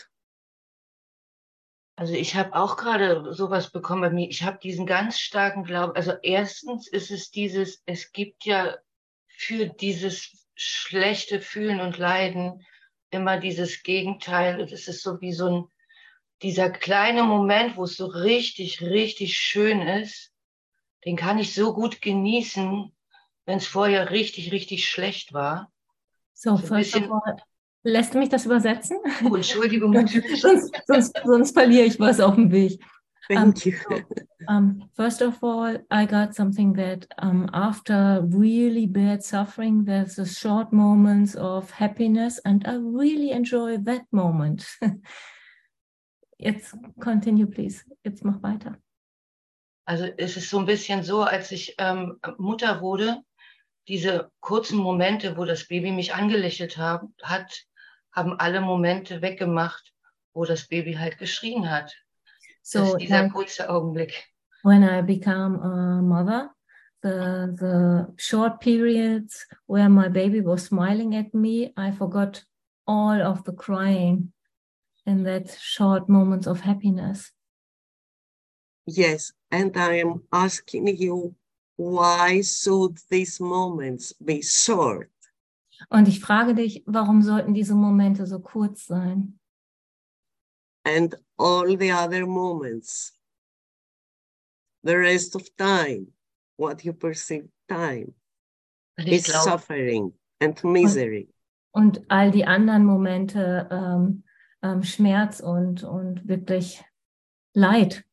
Also 1.96 2.14
ich 2.14 2.36
habe 2.36 2.56
auch 2.56 2.78
gerade 2.78 3.34
sowas 3.34 3.72
bekommen 3.72 4.02
bei 4.02 4.10
mir. 4.10 4.30
Ich 4.30 4.44
habe 4.44 4.58
diesen 4.58 4.86
ganz 4.86 5.20
starken 5.20 5.64
Glauben. 5.64 5.96
Also 5.96 6.14
erstens 6.24 6.88
ist 6.88 7.12
es 7.12 7.30
dieses, 7.30 7.84
es 7.86 8.12
gibt 8.12 8.46
ja 8.46 8.78
für 9.28 9.68
dieses 9.68 10.48
schlechte 10.56 11.40
Fühlen 11.40 11.82
und 11.82 11.98
Leiden 11.98 12.66
immer 13.12 13.40
dieses 13.40 13.84
Gegenteil. 13.84 14.62
Es 14.62 14.88
ist 14.88 15.04
so 15.04 15.22
wie 15.22 15.34
so 15.34 15.50
ein, 15.50 15.66
dieser 16.42 16.70
kleine 16.72 17.24
Moment, 17.24 17.78
wo 17.78 17.84
es 17.84 17.96
so 17.96 18.06
richtig, 18.08 18.82
richtig 18.82 19.38
schön 19.38 19.82
ist, 19.82 20.32
den 21.06 21.16
kann 21.16 21.38
ich 21.38 21.54
so 21.54 21.74
gut 21.74 22.02
genießen, 22.02 22.92
wenn 23.46 23.58
es 23.58 23.68
vorher 23.68 24.10
richtig, 24.10 24.52
richtig 24.52 24.90
schlecht 24.90 25.34
war. 25.34 25.72
So, 26.34 26.52
ein 26.52 26.58
first 26.58 26.96
of 26.96 27.02
bisschen- 27.02 27.12
all, 27.12 27.38
lässt 27.84 28.14
du 28.14 28.20
mich 28.20 28.30
das 28.30 28.46
übersetzen? 28.46 28.98
Oh, 29.30 29.36
Entschuldigung, 29.36 29.94
sonst, 30.38 30.72
sonst, 30.88 31.22
sonst 31.24 31.54
verliere 31.54 31.86
ich 31.86 32.00
was 32.00 32.20
auf 32.20 32.36
dem 32.36 32.52
Weg. 32.52 32.80
thank 33.28 33.66
you? 33.66 33.74
Um, 34.48 34.90
first 34.94 35.22
of 35.22 35.42
all, 35.44 35.78
I 35.90 36.06
got 36.06 36.36
something 36.36 36.74
that 36.74 37.08
um, 37.20 37.50
after 37.54 38.22
really 38.24 38.86
bad 38.86 39.24
suffering, 39.24 39.86
there's 39.86 40.20
a 40.20 40.26
short 40.26 40.74
moments 40.74 41.36
of 41.36 41.72
happiness, 41.72 42.40
and 42.40 42.68
I 42.68 42.76
really 42.76 43.32
enjoy 43.32 43.78
that 43.78 44.04
moment. 44.12 44.66
Jetzt 46.38 46.76
continue, 47.00 47.48
please. 47.48 47.86
Jetzt 48.04 48.26
mach 48.26 48.42
weiter. 48.44 48.78
Also 49.86 50.06
es 50.18 50.38
ist 50.38 50.50
so 50.50 50.60
ein 50.60 50.66
bisschen 50.66 51.04
so, 51.04 51.24
als 51.24 51.52
ich 51.52 51.76
ähm, 51.78 52.20
Mutter 52.38 52.82
wurde, 52.82 53.22
diese 53.88 54.32
kurzen 54.40 54.78
Momente, 54.78 55.38
wo 55.38 55.46
das 55.46 55.68
Baby 55.68 55.92
mich 55.92 56.14
angelächelt 56.14 56.78
hab, 56.78 57.06
hat, 57.22 57.66
haben 58.14 58.40
alle 58.40 58.62
Momente 58.62 59.22
weggemacht, 59.22 59.94
wo 60.34 60.46
das 60.46 60.68
Baby 60.68 60.94
halt 60.94 61.18
geschrien 61.18 61.70
hat. 61.70 61.94
So, 62.62 62.80
das 62.80 62.90
ist 62.90 62.98
dieser 63.00 63.24
like, 63.24 63.34
kurze 63.34 63.70
Augenblick. 63.70 64.34
when 64.64 64.84
I 64.84 65.02
become 65.02 65.56
a 65.62 66.02
mother, 66.02 66.50
the 67.04 67.54
the 67.60 68.14
short 68.18 68.62
periods 68.62 69.46
where 69.68 69.90
my 69.90 70.08
baby 70.08 70.42
was 70.42 70.64
smiling 70.64 71.16
at 71.16 71.34
me, 71.34 71.74
I 71.78 71.92
forgot 71.92 72.44
all 72.88 73.22
of 73.22 73.44
the 73.44 73.54
crying 73.54 74.32
in 75.06 75.24
that 75.24 75.56
short 75.62 76.10
moments 76.10 76.48
of 76.48 76.62
happiness. 76.62 77.32
Yes, 78.86 79.34
and 79.52 79.76
I 79.78 80.00
am 80.00 80.24
asking 80.32 80.88
you, 80.98 81.36
why 81.76 82.42
should 82.42 82.98
these 83.10 83.40
moments 83.40 84.14
be 84.14 84.42
short? 84.42 85.10
Und 85.90 86.08
ich 86.08 86.20
frage 86.20 86.56
dich, 86.56 86.84
warum 86.86 87.22
sollten 87.22 87.54
diese 87.54 87.76
Momente 87.76 88.26
so 88.26 88.40
kurz 88.40 88.86
sein? 88.86 89.40
And 90.86 91.16
all 91.38 91.78
the 91.78 91.94
other 91.94 92.26
moments, 92.26 93.18
the 94.84 94.96
rest 94.96 95.36
of 95.36 95.44
time, 95.56 96.08
what 96.58 96.84
you 96.84 96.94
perceive 96.94 97.48
time, 97.68 98.14
is 98.98 99.26
glaube, 99.26 99.44
suffering 99.44 100.14
and 100.42 100.62
misery. 100.64 101.30
Und 101.72 102.02
all 102.10 102.32
die 102.32 102.46
anderen 102.46 102.86
Momente, 102.86 103.68
ähm, 103.72 104.24
ähm, 104.62 104.84
Schmerz 104.84 105.40
und, 105.40 105.84
und 105.84 106.28
wirklich 106.28 106.84
Leid. 107.54 108.06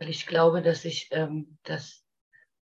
weil 0.00 0.08
ich 0.08 0.26
glaube, 0.26 0.62
dass 0.62 0.86
ich 0.86 1.08
ähm, 1.10 1.58
das 1.62 1.99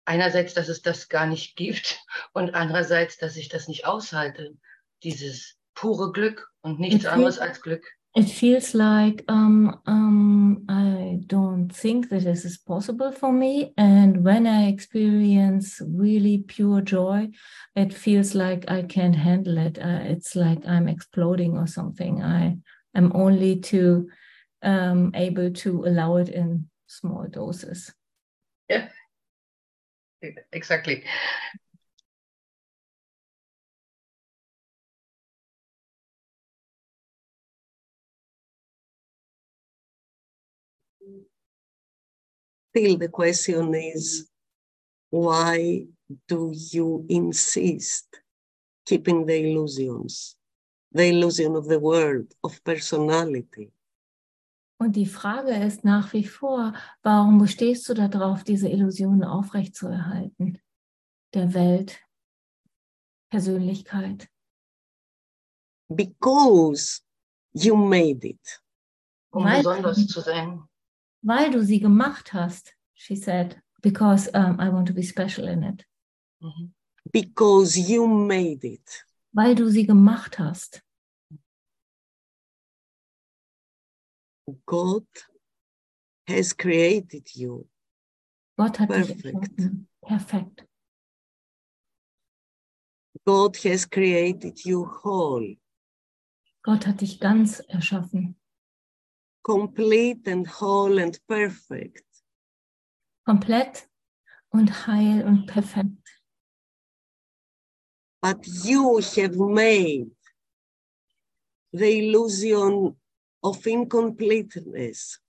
einerseits, 0.05 0.55
dass 0.55 0.69
es 0.69 0.83
das 0.83 1.09
gar 1.09 1.27
nicht 1.27 1.57
gibt 1.57 2.01
und 2.33 2.55
andererseits, 2.55 3.19
dass 3.19 3.37
ich 3.37 3.49
das 3.49 3.69
nicht 3.69 3.87
aushalte, 3.87 4.57
dieses 5.03 5.57
pure 5.75 6.13
Glück 6.13 6.49
und 6.63 6.81
nichts 6.81 7.05
Okay. 7.07 7.15
anderes 7.15 7.39
als 7.39 7.61
Glück. 7.61 7.85
It 8.15 8.29
feels 8.29 8.75
like 8.75 9.25
um, 9.29 9.81
um, 9.87 10.67
I 10.69 11.19
don't 11.27 11.71
think 11.75 12.11
that 12.11 12.25
this 12.25 12.45
is 12.45 12.59
possible 12.59 13.11
for 13.11 13.33
me. 13.33 13.73
And 13.79 14.23
when 14.23 14.47
I 14.47 14.69
experience 14.69 15.81
really 15.81 16.45
pure 16.47 16.83
joy, 16.83 17.31
it 17.75 17.95
feels 17.95 18.35
like 18.35 18.71
I 18.71 18.83
can't 18.83 19.17
handle 19.17 19.57
it. 19.57 19.79
Uh, 19.79 20.01
it's 20.03 20.37
like 20.37 20.59
I'm 20.67 20.89
exploding 20.89 21.57
or 21.57 21.67
something. 21.67 22.23
I 22.23 22.59
am 22.95 23.13
only 23.15 23.61
too 23.61 24.11
um, 24.63 25.13
able 25.15 25.51
to 25.51 25.85
allow 25.87 26.17
it 26.17 26.29
in 26.29 26.69
small 26.87 27.27
doses. 27.31 27.95
Exactly. 30.53 31.05
Still, 42.71 42.99
the 42.99 43.09
question 43.09 43.75
is, 43.75 44.29
why 45.11 45.87
do 46.29 46.53
you 46.55 47.07
insist 47.09 48.21
keeping 48.87 49.27
the 49.27 49.37
illusions, 49.51 50.37
the 50.93 51.07
illusion 51.07 51.57
of 51.57 51.67
the 51.67 51.81
world, 51.81 52.35
of 52.45 52.65
personality? 52.65 53.73
Und 54.83 54.97
die 54.97 55.07
Frage 55.07 55.55
ist 55.55 55.85
nach 55.85 56.13
wie 56.13 56.25
vor, 56.25 56.75
warum 57.05 57.39
bestehst 57.39 57.89
du 57.89 57.95
darauf, 57.95 58.43
diese 58.43 58.69
Illusionen 58.69 59.23
aufrechtzuerhalten? 59.23 60.59
Der 61.35 61.55
Welt, 61.55 62.01
Persönlichkeit. 63.31 64.29
Because 65.89 67.01
you 67.53 67.77
made 67.77 68.27
it. 68.27 68.61
Um 69.31 69.45
Weil- 69.45 69.59
besonders 69.59 70.05
zu 70.05 70.21
sein. 70.21 70.65
Weil 71.23 71.53
du 71.53 71.63
sie 71.63 71.79
gemacht 71.79 72.33
hast, 72.33 72.75
she 72.95 73.15
said, 73.15 73.63
because 73.83 74.29
um, 74.35 74.59
I 74.59 74.73
want 74.73 74.89
to 74.89 74.95
be 74.95 75.05
special 75.05 75.47
in 75.47 75.63
it. 75.63 75.87
Mhm. 76.41 76.75
Because 77.13 77.79
you 77.79 78.09
made 78.09 78.67
it. 78.67 79.07
Weil 79.31 79.55
du 79.55 79.71
sie 79.71 79.87
gemacht 79.87 80.41
hast. 80.41 80.83
God 84.67 85.07
has 86.27 86.53
created 86.57 87.35
you. 87.35 87.69
Gott 88.57 88.79
hat 88.79 88.91
dich 88.91 88.97
Perfect. 89.09 89.25
erschaffen. 89.25 89.89
Perfekt. 90.03 90.67
God 93.25 93.57
has 93.65 93.89
created 93.89 94.65
you 94.65 94.85
whole, 94.85 95.57
Gott 96.63 96.87
hat 96.87 97.01
dich 97.01 97.21
ganz 97.21 97.61
erschaffen. 97.69 98.37
complete 99.45 100.27
and 100.29 100.47
whole 100.47 100.99
and 100.99 101.19
perfect. 101.29 102.05
Komplett 103.25 103.89
und 104.51 104.87
heil 104.87 105.25
und 105.25 105.47
perfekt. 105.47 106.21
But 108.21 108.47
you 108.65 109.01
have 109.17 109.37
made 109.37 110.11
the 111.73 111.99
illusion 111.99 112.97
of 113.43 113.67
incompleteness, 113.67 115.21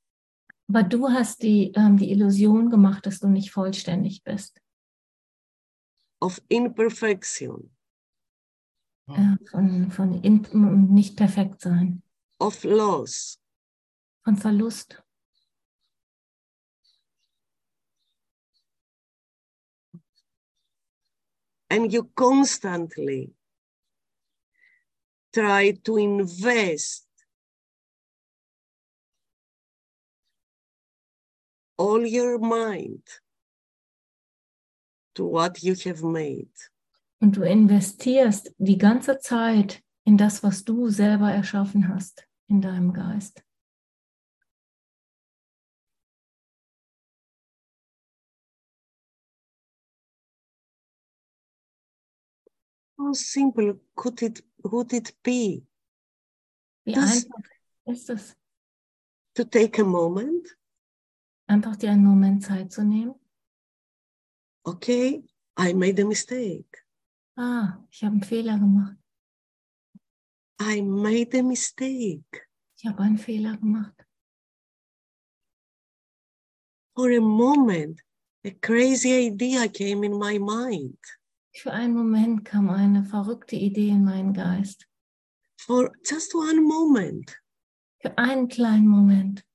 Aber 0.69 0.83
du 0.83 1.09
hast 1.09 1.43
die, 1.43 1.71
ähm, 1.75 1.97
die 1.97 2.11
Illusion 2.11 2.69
gemacht, 2.69 3.05
dass 3.05 3.19
du 3.19 3.27
nicht 3.27 3.51
vollständig 3.51 4.23
bist. 4.23 4.59
of 6.21 6.41
imperfection, 6.47 7.69
Äh, 9.09 9.35
von 9.51 9.91
von 9.91 10.23
in, 10.23 10.47
nicht 10.93 11.17
perfekt 11.17 11.59
sein. 11.61 12.01
of 12.39 12.63
loss, 12.63 13.37
Von 14.23 14.37
Verlust. 14.37 15.03
and 21.69 21.91
you 21.91 22.03
constantly 22.15 23.31
try 25.33 25.71
to 25.83 25.97
invest 25.97 27.07
all 31.83 32.05
your 32.05 32.39
mind 32.39 33.03
to 35.15 35.25
what 35.25 35.61
you 35.61 35.75
have 35.85 36.01
made. 36.01 36.53
Und 37.19 37.35
du 37.35 37.43
investierst 37.43 38.53
die 38.57 38.77
ganze 38.77 39.19
Zeit 39.19 39.83
in 40.05 40.17
das, 40.17 40.43
was 40.43 40.63
du 40.63 40.89
selber 40.89 41.31
erschaffen 41.31 41.89
hast, 41.89 42.25
in 42.47 42.61
deinem 42.61 42.93
Geist. 42.93 43.43
How 52.97 53.13
simple 53.13 53.79
could 53.95 54.21
it 54.21 54.43
would 54.63 54.93
it 54.93 55.13
be 55.23 55.67
Wie 56.85 56.95
einfach 56.95 57.43
ist 57.85 58.09
es, 58.09 58.37
to 59.33 59.43
take 59.43 59.81
a 59.81 59.85
moment? 59.85 60.47
Einfach 61.53 61.75
dir 61.75 61.91
einen 61.91 62.03
Moment 62.03 62.43
Zeit 62.43 62.71
zu 62.71 62.83
nehmen? 62.83 63.15
Okay, 64.65 65.23
I 65.59 65.73
made 65.73 66.01
a 66.01 66.05
mistake. 66.05 66.83
Ah, 67.35 67.77
ich 67.89 68.03
habe 68.03 68.13
einen 68.13 68.23
Fehler 68.23 68.57
gemacht. 68.57 68.97
I 70.61 70.81
made 70.81 71.37
a 71.37 71.43
mistake. 71.43 72.47
Ich 72.77 72.85
habe 72.85 73.03
einen 73.03 73.17
Fehler 73.17 73.57
gemacht. 73.57 74.05
For 76.95 77.09
a 77.09 77.19
moment, 77.19 78.01
a 78.45 78.51
crazy 78.61 79.27
idea 79.27 79.67
came 79.67 80.05
in 80.05 80.17
my 80.17 80.37
mind. 80.39 80.99
Für 81.55 81.71
einen 81.71 81.93
Moment 81.93 82.45
kam 82.45 82.69
eine 82.69 83.03
verrückte 83.03 83.55
Idee 83.55 83.89
in 83.89 84.03
meinen 84.03 84.33
Geist. 84.33 84.87
For 85.57 85.91
just 86.03 86.33
one 86.35 86.61
moment, 86.61 87.39
Für 88.01 88.17
einen 88.17 88.47
kleinen 88.47 88.87
Moment. 88.87 89.45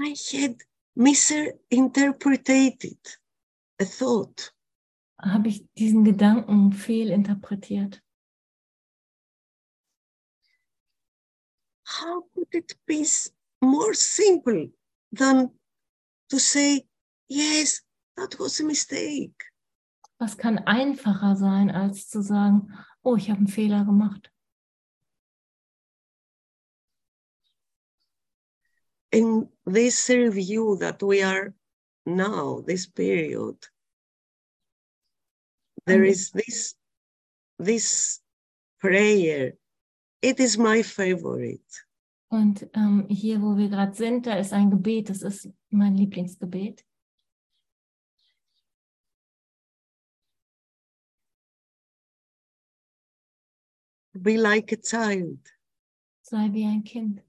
I 0.00 0.14
had 0.32 0.62
misinterpreted 0.94 2.96
a 3.80 3.84
thought. 3.84 4.52
habe 5.20 5.48
ich 5.48 5.66
diesen 5.74 6.04
Gedanken 6.04 6.72
fehlinterpretiert. 6.72 8.00
How 11.84 12.22
could 12.34 12.54
it 12.54 12.76
be 12.86 13.04
more 13.60 13.94
simple 13.94 14.70
than 15.10 15.50
to 16.28 16.38
say, 16.38 16.86
yes, 17.28 17.82
that 18.16 18.38
was 18.38 18.60
a 18.60 18.64
mistake? 18.64 19.44
Was 20.20 20.36
kann 20.36 20.58
einfacher 20.58 21.36
sein, 21.36 21.70
als 21.70 22.08
zu 22.08 22.22
sagen, 22.22 22.72
oh, 23.02 23.16
ich 23.16 23.30
habe 23.30 23.38
einen 23.38 23.48
Fehler 23.48 23.84
gemacht. 23.84 24.30
In 29.12 29.48
this 29.64 30.08
review 30.08 30.76
that 30.80 31.02
we 31.02 31.22
are 31.22 31.54
now, 32.06 32.62
this 32.66 32.86
period, 32.86 33.56
there 35.86 36.00
Mhm. 36.02 36.32
this 36.32 36.74
this 37.58 38.20
prayer. 38.80 39.54
It 40.22 40.40
is 40.40 40.58
my 40.58 40.82
favorite. 40.82 41.84
Und 42.30 42.68
ähm, 42.74 43.06
hier, 43.08 43.40
wo 43.40 43.56
wir 43.56 43.68
gerade 43.68 43.94
sind, 43.94 44.26
da 44.26 44.34
ist 44.34 44.52
ein 44.52 44.70
Gebet, 44.70 45.08
das 45.08 45.22
ist 45.22 45.48
mein 45.70 45.96
Lieblingsgebet. 45.96 46.84
Be 54.14 54.36
like 54.36 54.72
a 54.72 54.76
child. 54.76 55.38
Sei 56.22 56.52
wie 56.52 56.64
ein 56.66 56.84
Kind. 56.84 57.22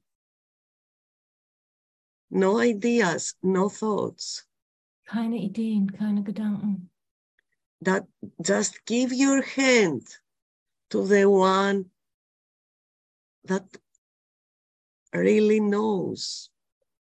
No 2.29 2.59
ideas, 2.61 3.35
no 3.41 3.69
thoughts. 3.69 4.47
Keine 5.05 5.37
Ideen, 5.37 5.91
keine 5.91 6.23
Gedanken. 6.23 6.91
That 7.81 8.07
just 8.39 8.85
give 8.85 9.11
your 9.13 9.41
hand 9.41 10.03
to 10.89 11.05
the 11.05 11.25
one 11.25 11.85
that 13.45 13.65
really 15.13 15.59
knows. 15.59 16.51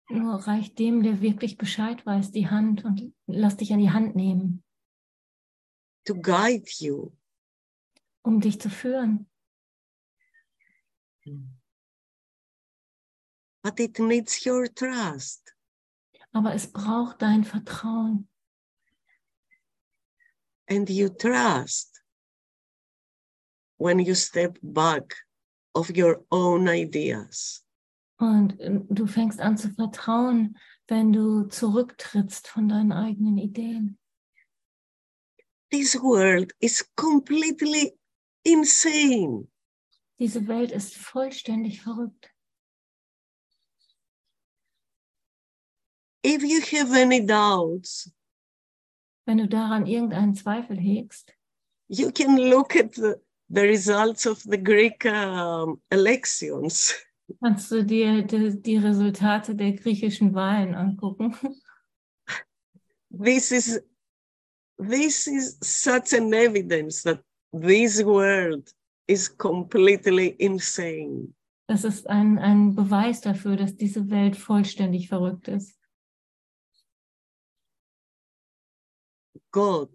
Nur 0.10 0.36
reicht 0.46 0.78
dem, 0.78 1.02
der 1.02 1.22
wirklich 1.22 1.58
Bescheid 1.58 2.06
weiß, 2.06 2.32
die 2.32 2.48
Hand 2.48 2.86
und 2.86 3.12
lass 3.26 3.58
dich 3.58 3.74
an 3.74 3.80
die 3.80 3.90
Hand 3.90 4.16
nehmen, 4.16 4.64
to 6.06 6.14
guide 6.14 6.66
you. 6.78 7.12
um 8.22 8.40
dich 8.40 8.62
zu 8.62 8.70
führen. 8.70 9.28
But 13.66 13.80
it 13.80 13.98
needs 13.98 14.46
your 14.46 14.68
trust. 14.68 15.42
Aber 16.34 16.54
es 16.54 16.72
braucht 16.72 17.24
dein 17.24 17.44
Vertrauen. 17.44 18.28
And 20.70 20.88
you 20.88 21.10
trust 21.10 22.04
when 23.80 23.98
you 23.98 24.14
step 24.14 24.60
back 24.62 25.16
of 25.74 25.90
your 25.90 26.24
own 26.30 26.68
ideas. 26.68 27.66
Und 28.20 28.60
äh, 28.60 28.82
du 28.88 29.08
fängst 29.08 29.40
an 29.40 29.58
zu 29.58 29.72
vertrauen, 29.74 30.60
wenn 30.88 31.12
du 31.12 31.46
zurücktrittst 31.46 32.48
von 32.48 32.70
deinen 32.70 32.92
eigenen 32.92 33.40
Ideen. 33.40 33.98
This 35.72 35.96
world 35.96 36.54
is 36.60 36.88
completely 36.96 37.98
insane. 38.44 39.48
Diese 40.20 40.48
Welt 40.48 40.72
ist 40.72 40.96
vollständig 40.96 41.82
verrückt. 41.82 42.35
If 46.26 46.42
you 46.42 46.60
have 46.62 46.92
any 46.98 47.24
doubts, 47.24 48.12
Wenn 49.28 49.38
du 49.38 49.48
daran 49.48 49.86
irgendeinen 49.86 50.34
Zweifel 50.34 50.76
hegst, 50.76 51.32
you 51.88 52.12
can 52.12 52.38
look 52.38 52.76
at 52.76 52.94
the, 52.96 53.16
the 53.48 53.62
results 53.62 54.26
of 54.26 54.42
the 54.42 54.58
Greek 54.58 55.06
um, 55.06 55.80
elections. 55.92 56.96
kannst 57.44 57.72
du 57.72 57.84
dir 57.84 58.24
die, 58.24 58.60
die 58.60 58.78
Resultate 58.78 59.56
der 59.56 59.74
griechischen 59.74 60.34
Wahlen 60.34 60.74
angucken. 60.74 61.36
This 63.12 63.52
is 63.52 63.80
this 64.80 65.28
is 65.28 65.58
such 65.62 66.12
an 66.14 66.34
evidence 66.34 67.04
that 67.04 67.22
this 67.54 68.04
world 68.04 68.74
is 69.08 69.30
completely 69.30 70.36
insane. 70.40 71.36
Das 71.68 71.84
ist 71.84 72.10
ein, 72.10 72.40
ein 72.40 72.74
Beweis 72.76 73.22
dafür, 73.22 73.58
dass 73.58 73.76
diese 73.76 74.10
Welt 74.10 74.36
vollständig 74.36 75.08
verrückt 75.08 75.48
ist. 75.48 75.80
God 79.56 79.88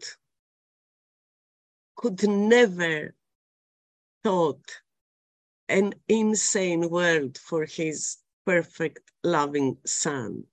could 1.95 2.27
never 2.27 3.15
thought 4.25 4.65
an 5.69 5.93
insane 6.09 6.89
world 6.89 7.37
for 7.37 7.67
his 7.67 8.17
perfect 8.47 9.13
loving 9.23 9.77
son. 9.85 10.47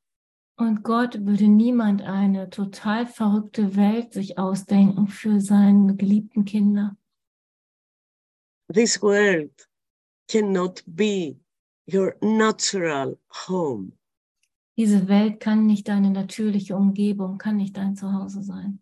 Und 0.57 0.83
Gott 0.83 1.25
würde 1.25 1.47
niemand 1.47 2.01
eine 2.01 2.49
total 2.49 3.05
verrückte 3.05 3.77
Welt 3.77 4.11
sich 4.11 4.37
ausdenken 4.37 5.07
für 5.07 5.39
seine 5.39 5.95
geliebten 5.95 6.43
Kinder. 6.43 6.97
This 8.67 9.01
world 9.01 9.69
cannot 10.27 10.83
be 10.85 11.37
your 11.89 12.17
natural 12.21 13.17
home. 13.47 13.93
Diese 14.75 15.07
Welt 15.07 15.39
kann 15.39 15.65
nicht 15.65 15.87
deine 15.87 16.09
natürliche 16.09 16.75
Umgebung, 16.75 17.37
kann 17.37 17.55
nicht 17.55 17.77
dein 17.77 17.95
Zuhause 17.95 18.43
sein. 18.43 18.81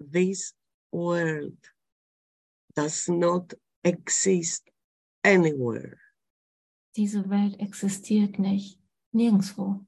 This 0.00 0.52
world 0.92 1.56
does 2.76 3.08
not 3.08 3.54
exist 3.82 4.70
anywhere. 5.22 5.98
Diese 6.96 7.28
Welt 7.28 7.58
existiert 7.58 8.38
nicht, 8.38 8.78
nirgendwo. 9.12 9.86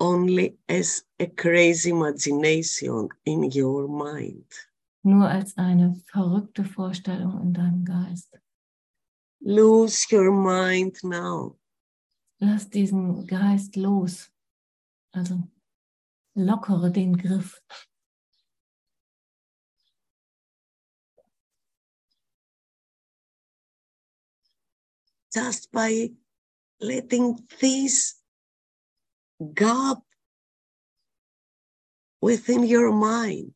only 0.00 0.56
as 0.68 1.02
a 1.18 1.26
crazy 1.26 1.90
imagination 1.90 3.08
in 3.24 3.50
your 3.50 3.88
mind. 3.88 4.44
Nur 5.02 5.28
als 5.28 5.56
eine 5.56 5.94
verrückte 6.12 6.64
Vorstellung 6.64 7.40
in 7.40 7.52
deinem 7.52 7.84
Geist. 7.84 8.38
Lose 9.40 10.06
your 10.10 10.32
mind 10.32 10.98
now. 11.02 11.56
Lass 12.38 12.68
diesen 12.68 13.26
Geist 13.26 13.76
los. 13.76 14.30
Also 15.12 15.42
lockere 16.34 16.90
den 16.90 17.16
Griff. 17.16 17.60
just 25.36 25.70
by 25.70 26.08
letting 26.80 27.38
this 27.60 28.16
gap 29.52 29.98
within 32.22 32.64
your 32.64 32.90
mind, 32.90 33.52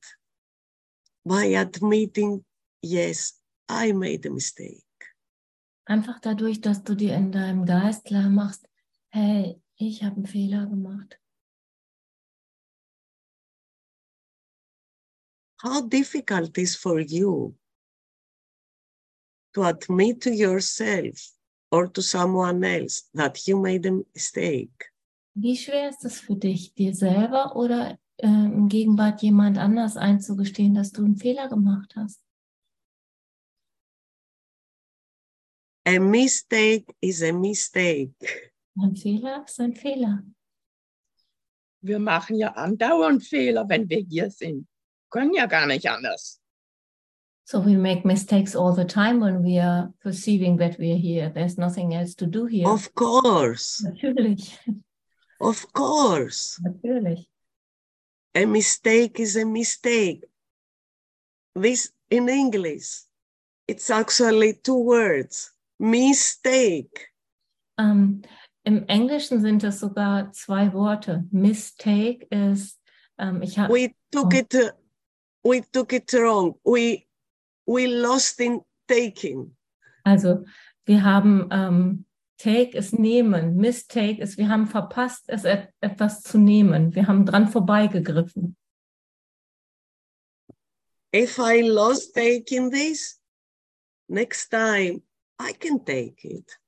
by 1.24 1.44
admitting, 1.56 2.44
yes, 2.82 3.32
I 3.68 3.92
made 3.92 4.26
a 4.26 4.30
mistake. 4.30 4.84
Einfach 5.86 6.20
dadurch, 6.20 6.60
dass 6.60 6.84
du 6.84 6.94
dir 6.94 7.14
in 7.16 7.32
deinem 7.32 7.64
Geist 7.64 8.04
klar 8.04 8.28
machst, 8.28 8.68
hey, 9.10 9.60
ich 9.76 10.02
habe 10.02 10.16
einen 10.16 10.26
Fehler 10.26 10.66
gemacht. 10.66 11.20
How 15.62 15.82
difficult 15.82 16.56
is 16.56 16.74
for 16.74 17.00
you 17.00 17.54
to 19.52 19.62
admit 19.64 20.22
to 20.22 20.30
yourself 20.30 21.34
or 21.70 21.92
to 21.92 22.00
someone 22.00 22.64
else 22.64 23.10
that 23.14 23.46
you 23.46 23.58
made 23.60 23.86
a 23.86 23.92
mistake? 24.14 24.90
Wie 25.34 25.56
schwer 25.56 25.90
ist 25.90 26.04
es 26.04 26.20
für 26.20 26.36
dich, 26.36 26.74
dir 26.74 26.94
selber 26.94 27.54
oder 27.56 27.98
äh, 28.16 28.26
im 28.26 28.68
Gegenwart 28.68 29.22
jemand 29.22 29.58
anders 29.58 29.96
einzugestehen, 29.96 30.74
dass 30.74 30.92
du 30.92 31.04
einen 31.04 31.16
Fehler 31.16 31.48
gemacht 31.48 31.94
hast? 31.94 32.20
A 35.86 35.98
mistake 35.98 36.94
is 37.00 37.22
a 37.22 37.32
mistake. 37.32 38.49
Ein 38.78 38.96
Fehler 38.96 39.44
ist 39.46 39.60
ein 39.60 39.74
Fehler. 39.74 40.22
Wir 41.82 41.98
machen 41.98 42.36
ja 42.36 42.52
andauernd 42.52 43.24
Fehler, 43.24 43.68
wenn 43.68 43.88
wir 43.88 43.98
hier 44.00 44.30
sind. 44.30 44.66
Können 45.10 45.34
ja 45.34 45.46
gar 45.46 45.66
nicht 45.66 45.88
anders. 45.88 46.40
So 47.44 47.64
we 47.64 47.76
make 47.76 48.06
mistakes 48.06 48.54
all 48.54 48.72
the 48.72 48.84
time 48.84 49.20
when 49.20 49.42
we 49.42 49.58
are 49.60 49.92
perceiving 50.02 50.56
that 50.58 50.78
we 50.78 50.92
are 50.92 50.98
here. 50.98 51.30
There's 51.32 51.56
nothing 51.58 51.94
else 51.94 52.14
to 52.16 52.26
do 52.26 52.46
here. 52.46 52.68
Of 52.68 52.94
course, 52.94 53.82
Natürlich, 53.82 54.56
of 55.40 55.66
course. 55.72 56.60
natürlich. 56.62 57.28
A 58.36 58.44
mistake 58.46 59.18
is 59.18 59.36
a 59.36 59.44
mistake. 59.44 60.24
This 61.56 61.92
in 62.08 62.28
English, 62.28 63.02
it's 63.66 63.90
actually 63.90 64.52
two 64.62 64.78
words 64.84 65.52
mistake. 65.80 67.08
Ähm, 67.76 68.22
Im 68.64 68.86
Englischen 68.88 69.40
sind 69.40 69.64
es 69.64 69.80
sogar 69.80 70.32
zwei 70.32 70.72
Worte. 70.72 71.24
Mistake 71.30 72.26
ist, 72.30 72.80
ähm, 73.18 73.42
ich 73.42 73.58
habe, 73.58 73.72
We 73.72 73.94
took 74.10 74.34
it, 74.34 74.54
uh, 74.54 74.70
we 75.42 75.62
took 75.72 75.92
it 75.92 76.12
wrong. 76.12 76.58
We, 76.64 77.06
we 77.66 77.86
lost 77.86 78.40
in 78.40 78.60
taking. 78.86 79.56
also 80.04 80.44
wir 80.84 81.04
haben 81.04 81.48
ähm, 81.50 82.06
Take 82.40 82.76
ist 82.76 82.98
nehmen. 82.98 83.56
Mistake 83.56 84.22
ist, 84.22 84.38
wir 84.38 84.48
haben 84.48 84.66
verpasst, 84.66 85.24
es 85.26 85.44
et 85.44 85.68
etwas 85.82 86.22
zu 86.22 86.38
nehmen. 86.38 86.94
Wir 86.94 87.06
haben 87.06 87.26
dran 87.26 87.48
vorbeigegriffen. 87.48 88.56
If 91.14 91.38
I 91.38 91.60
lost 91.60 92.14
taking 92.14 92.70
this, 92.70 93.20
next 94.08 94.48
time 94.48 95.02
I 95.38 95.52
can 95.52 95.84
take 95.84 96.26
it. 96.26 96.58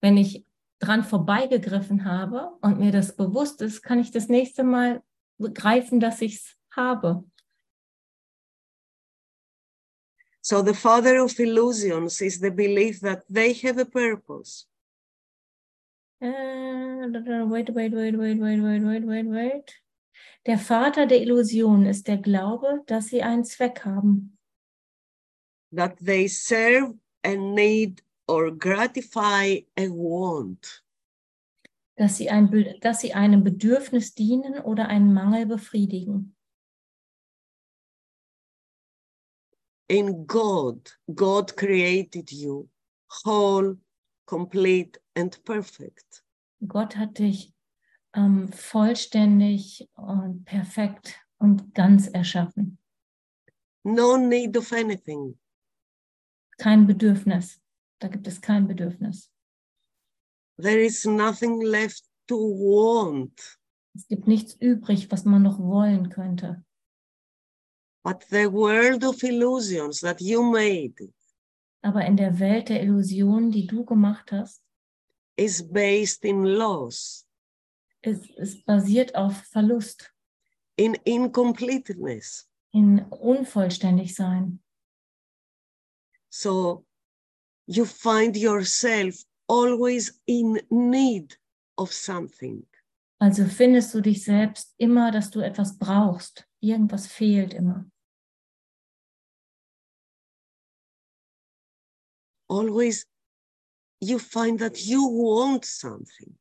Wenn 0.00 0.16
ich 0.16 0.42
dran 0.84 1.04
vorbeigegriffen 1.04 2.04
habe 2.04 2.56
und 2.60 2.78
mir 2.78 2.92
das 2.92 3.16
bewusst 3.16 3.62
ist, 3.62 3.82
kann 3.82 3.98
ich 3.98 4.10
das 4.10 4.28
nächste 4.28 4.64
Mal 4.64 5.02
begreifen, 5.38 6.00
dass 6.00 6.20
ich 6.20 6.36
es 6.36 6.56
habe. 6.74 7.24
So 10.40 10.62
the 10.62 10.74
father 10.74 11.24
of 11.24 11.38
illusions 11.38 12.20
is 12.20 12.38
the 12.38 12.50
belief 12.50 13.00
that 13.00 13.24
they 13.32 13.54
have 13.54 13.80
a 13.80 13.84
purpose. 13.84 14.66
Äh, 16.20 16.74
Wait, 17.04 17.74
wait, 17.74 17.92
wait, 17.92 18.16
wait, 18.18 18.40
wait, 18.40 18.62
wait, 18.62 18.82
wait, 18.82 19.06
wait, 19.06 19.26
wait. 19.26 19.82
Der 20.46 20.58
Vater 20.58 21.06
der 21.06 21.20
Illusion 21.20 21.86
ist 21.86 22.08
der 22.08 22.18
Glaube, 22.18 22.82
dass 22.86 23.08
sie 23.08 23.22
einen 23.22 23.44
Zweck 23.44 23.84
haben, 23.84 24.38
that 25.74 25.96
they 25.98 26.28
serve 26.28 26.94
a 27.22 27.34
need 27.34 28.02
or 28.26 28.50
gratify 28.50 29.64
a 29.76 29.88
want. 29.88 30.84
dass 31.96 32.16
sie, 32.16 32.30
ein, 32.30 32.50
dass 32.80 33.00
sie 33.00 33.14
einem 33.14 33.44
Bedürfnis 33.44 34.14
dienen 34.14 34.58
oder 34.58 34.88
einen 34.88 35.12
Mangel 35.12 35.46
befriedigen. 35.46 36.36
In 39.88 40.26
God, 40.26 40.98
God 41.14 41.56
created 41.56 42.32
you 42.32 42.68
whole, 43.24 43.78
complete, 44.26 45.00
and 45.14 45.42
perfect. 45.44 46.24
Gott 46.66 46.96
hat 46.96 47.18
dich 47.18 47.52
ähm, 48.14 48.50
vollständig 48.50 49.88
und 49.94 50.44
perfekt 50.46 51.20
und 51.38 51.74
ganz 51.74 52.08
erschaffen. 52.08 52.78
No 53.84 54.16
need 54.16 54.56
of 54.56 54.72
anything. 54.72 55.38
Kein 56.56 56.86
Bedürfnis. 56.86 57.60
Da 58.04 58.08
gibt 58.08 58.26
es 58.26 58.38
kein 58.38 58.68
Bedürfnis. 58.68 59.30
There 60.60 60.78
is 60.78 61.06
nothing 61.06 61.62
left 61.62 62.04
to 62.28 62.36
want. 62.36 63.32
Es 63.94 64.06
gibt 64.08 64.28
nichts 64.28 64.54
übrig, 64.60 65.10
was 65.10 65.24
man 65.24 65.42
noch 65.42 65.58
wollen 65.58 66.10
könnte. 66.10 66.62
But 68.02 68.26
the 68.28 68.52
world 68.52 69.04
of 69.04 69.22
illusions 69.22 70.00
that 70.00 70.20
you 70.20 70.42
made 70.42 71.14
Aber 71.80 72.04
in 72.04 72.18
der 72.18 72.38
Welt 72.38 72.68
der 72.68 72.82
Illusionen, 72.82 73.50
die 73.50 73.66
du 73.66 73.86
gemacht 73.86 74.30
hast, 74.30 74.62
is 75.36 75.66
based 75.66 76.26
in 76.26 76.44
loss, 76.44 77.26
ist, 78.02 78.28
ist 78.32 78.66
basiert 78.66 79.14
auf 79.14 79.34
Verlust, 79.44 80.12
in 80.76 80.92
incompleteness. 81.04 82.50
in 82.70 82.98
unvollständig 83.06 84.14
sein. 84.14 84.62
So 86.28 86.84
you 87.66 87.84
find 87.84 88.36
yourself 88.36 89.24
always 89.48 90.20
in 90.26 90.60
need 90.70 91.36
of 91.76 91.92
something. 91.92 92.66
Also 93.20 93.46
findest 93.46 93.94
du 93.94 94.00
dich 94.00 94.24
selbst 94.24 94.74
immer, 94.76 95.10
dass 95.10 95.30
du 95.30 95.40
etwas 95.40 95.78
brauchst. 95.78 96.46
Irgendwas 96.60 97.06
fehlt 97.06 97.54
immer. 97.54 97.86
Always 102.48 103.06
you 104.00 104.18
find 104.18 104.58
that 104.60 104.78
you 104.78 105.00
want 105.00 105.64
something. 105.64 106.38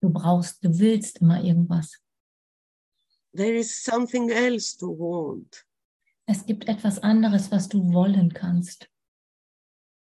Du 0.00 0.10
brauchst, 0.10 0.62
du 0.64 0.76
willst 0.78 1.20
immer 1.20 1.42
irgendwas. 1.42 2.00
There 3.34 3.56
is 3.56 3.82
something 3.82 4.30
else 4.30 4.76
to 4.78 4.88
want. 4.88 5.67
Es 6.30 6.44
gibt 6.44 6.68
etwas 6.68 6.98
anderes, 6.98 7.50
was 7.50 7.70
du 7.70 7.90
wollen 7.94 8.34
kannst. 8.34 8.90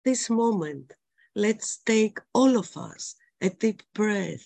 This 0.04 0.30
moment, 0.30 0.94
let's 1.34 1.82
take 1.86 2.22
all 2.34 2.58
of 2.58 2.76
us 2.76 3.16
a 3.42 3.48
deep 3.50 3.84
breath. 3.94 4.46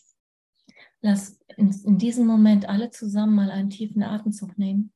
Lass 1.02 1.40
in, 1.58 1.74
in 1.84 1.98
diesem 1.98 2.28
Moment 2.28 2.70
alle 2.70 2.92
zusammen 2.92 3.34
mal 3.34 3.50
einen 3.50 3.72
tiefen 3.72 4.04
Atemzug 4.04 4.56
nehmen. 4.60 4.94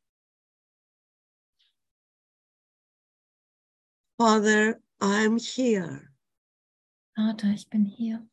Father, 4.19 4.79
I'm 4.99 5.39
here. 5.39 6.13
Vater, 7.15 7.49
ich 7.53 7.67
bin 7.69 7.85
hier. 7.85 8.27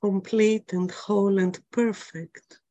complete 0.00 0.72
and 0.72 0.90
whole 0.90 1.38
and 1.38 1.60
perfect 1.70 2.61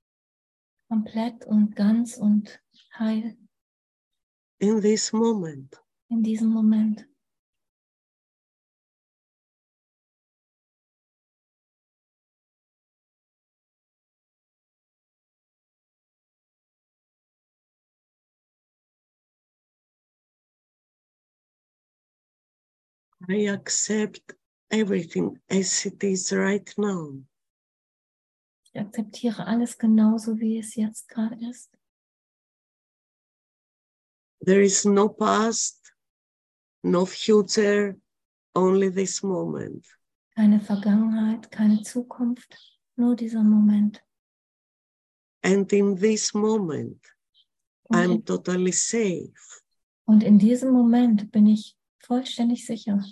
Komplett 0.91 1.45
und 1.45 1.73
ganz 1.73 2.17
und 2.17 2.61
heil 2.99 3.37
in 4.59 4.81
this 4.81 5.13
moment. 5.13 5.81
in 6.09 6.21
diesem 6.21 6.49
Moment. 6.49 7.07
I 23.29 23.47
accept 23.47 24.35
everything 24.69 25.39
as 25.49 25.85
it 25.85 26.03
is 26.03 26.33
right 26.33 26.69
now. 26.77 27.23
Ich 28.73 28.79
akzeptiere 28.79 29.45
alles 29.45 29.77
genauso, 29.77 30.39
wie 30.39 30.57
es 30.59 30.75
jetzt 30.75 31.07
gerade 31.09 31.35
ist. 31.49 31.77
There 34.45 34.61
is 34.63 34.85
no 34.85 35.09
past, 35.09 35.93
no 36.83 37.05
future, 37.05 37.95
only 38.55 38.89
this 38.91 39.21
moment. 39.21 39.85
Keine 40.35 40.59
Vergangenheit, 40.61 41.51
keine 41.51 41.81
Zukunft, 41.83 42.57
nur 42.95 43.15
dieser 43.15 43.43
Moment. 43.43 44.01
And 45.43 45.71
in 45.73 45.95
this 45.97 46.33
moment, 46.33 47.01
Und 47.83 47.97
I'm 47.97 48.23
totally 48.25 48.71
safe. 48.71 49.33
und 50.05 50.23
in 50.23 50.39
diesem 50.39 50.71
Moment 50.71 51.31
bin 51.31 51.47
ich 51.47 51.77
vollständig 51.99 52.65
sicher. 52.65 53.03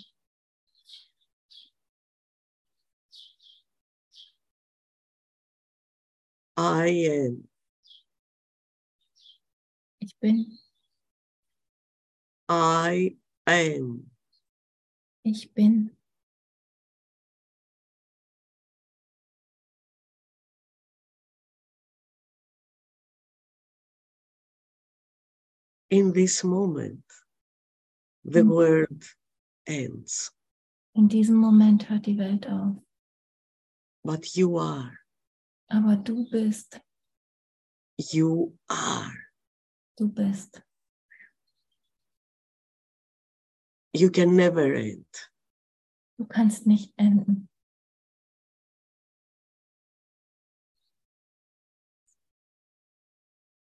I 6.60 6.88
am. 7.08 7.48
Ich 10.02 10.14
bin, 10.20 10.58
I 12.50 13.16
am. 13.48 14.12
ich 15.24 15.54
bin. 15.54 15.96
In 25.90 26.12
this 26.14 26.44
moment, 26.44 27.04
the 28.24 28.42
Mm. 28.44 28.50
world 28.50 29.16
ends, 29.66 30.32
In 30.94 31.08
diesem 31.08 31.36
Moment 31.38 31.90
hört 31.90 32.06
die 32.06 32.18
Welt 32.18 32.46
auf. 32.48 32.76
but 34.04 34.36
you 34.36 34.58
are. 34.58 34.92
Aber 35.70 35.98
du 35.98 36.28
bist, 36.30 36.82
You 37.98 38.58
are. 38.70 39.14
du 39.98 40.08
bist. 40.08 40.62
You 43.94 44.10
can 44.10 44.36
never 44.36 44.74
end. 44.76 45.06
Du 46.18 46.26
kannst 46.26 46.66
nicht 46.66 46.94
enden. 46.98 47.50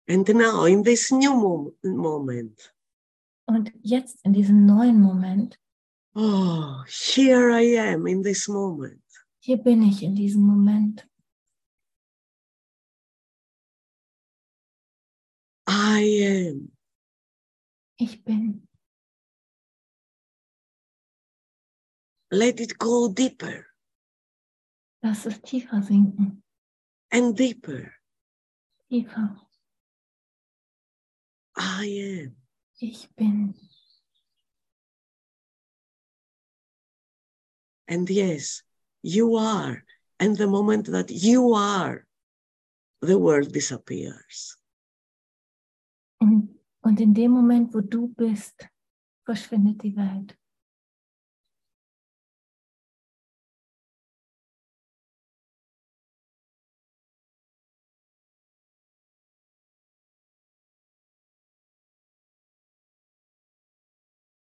And 0.07 0.29
now, 0.35 0.65
in 0.65 0.83
this 0.83 1.11
new 1.11 1.35
mom- 1.35 1.73
moment, 1.83 2.73
Und 3.47 3.73
jetzt 3.83 4.19
in 4.25 4.33
diesem 4.33 4.67
neuen 4.67 5.01
Moment, 5.01 5.59
oh, 6.15 6.83
here 6.87 7.51
I 7.51 7.79
am 7.79 8.07
in 8.07 8.23
this 8.23 8.49
moment. 8.49 9.01
hier 9.41 9.57
bin 9.59 9.83
ich 9.83 10.03
in 10.03 10.15
diesem 10.15 10.43
Moment. 10.43 11.07
I 15.67 16.01
am. 16.01 16.73
Ich 17.99 18.25
bin. 18.25 18.69
Let 22.31 22.61
it 22.61 22.77
go 22.79 23.09
deeper. 23.09 23.67
Lass 25.03 25.27
es 25.27 25.41
tiefer 25.41 25.83
sinken. 25.83 26.43
And 27.11 27.37
deeper. 27.37 27.95
Tiefer. 28.91 29.37
I 31.57 31.85
am. 31.85 32.37
Ich 32.81 33.09
bin. 33.17 33.55
And 37.87 38.09
yes, 38.11 38.63
you 39.03 39.37
are. 39.37 39.85
And 40.19 40.37
the 40.37 40.47
moment 40.47 40.87
that 40.87 41.11
you 41.11 41.53
are, 41.55 42.07
the 43.01 43.19
world 43.19 43.53
disappears. 43.53 44.57
Und, 46.25 46.59
und 46.81 47.01
in 47.01 47.13
dem 47.13 47.33
Moment, 47.33 47.75
wo 47.75 47.83
du 47.83 48.09
bist, 48.09 48.67
verschwindet 49.27 49.83
die 49.83 49.95
Welt. 49.95 50.39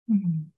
Mhm. 0.09 0.56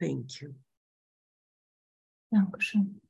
Thank 0.00 0.40
you. 0.40 0.54
Dankeschön. 2.32 3.00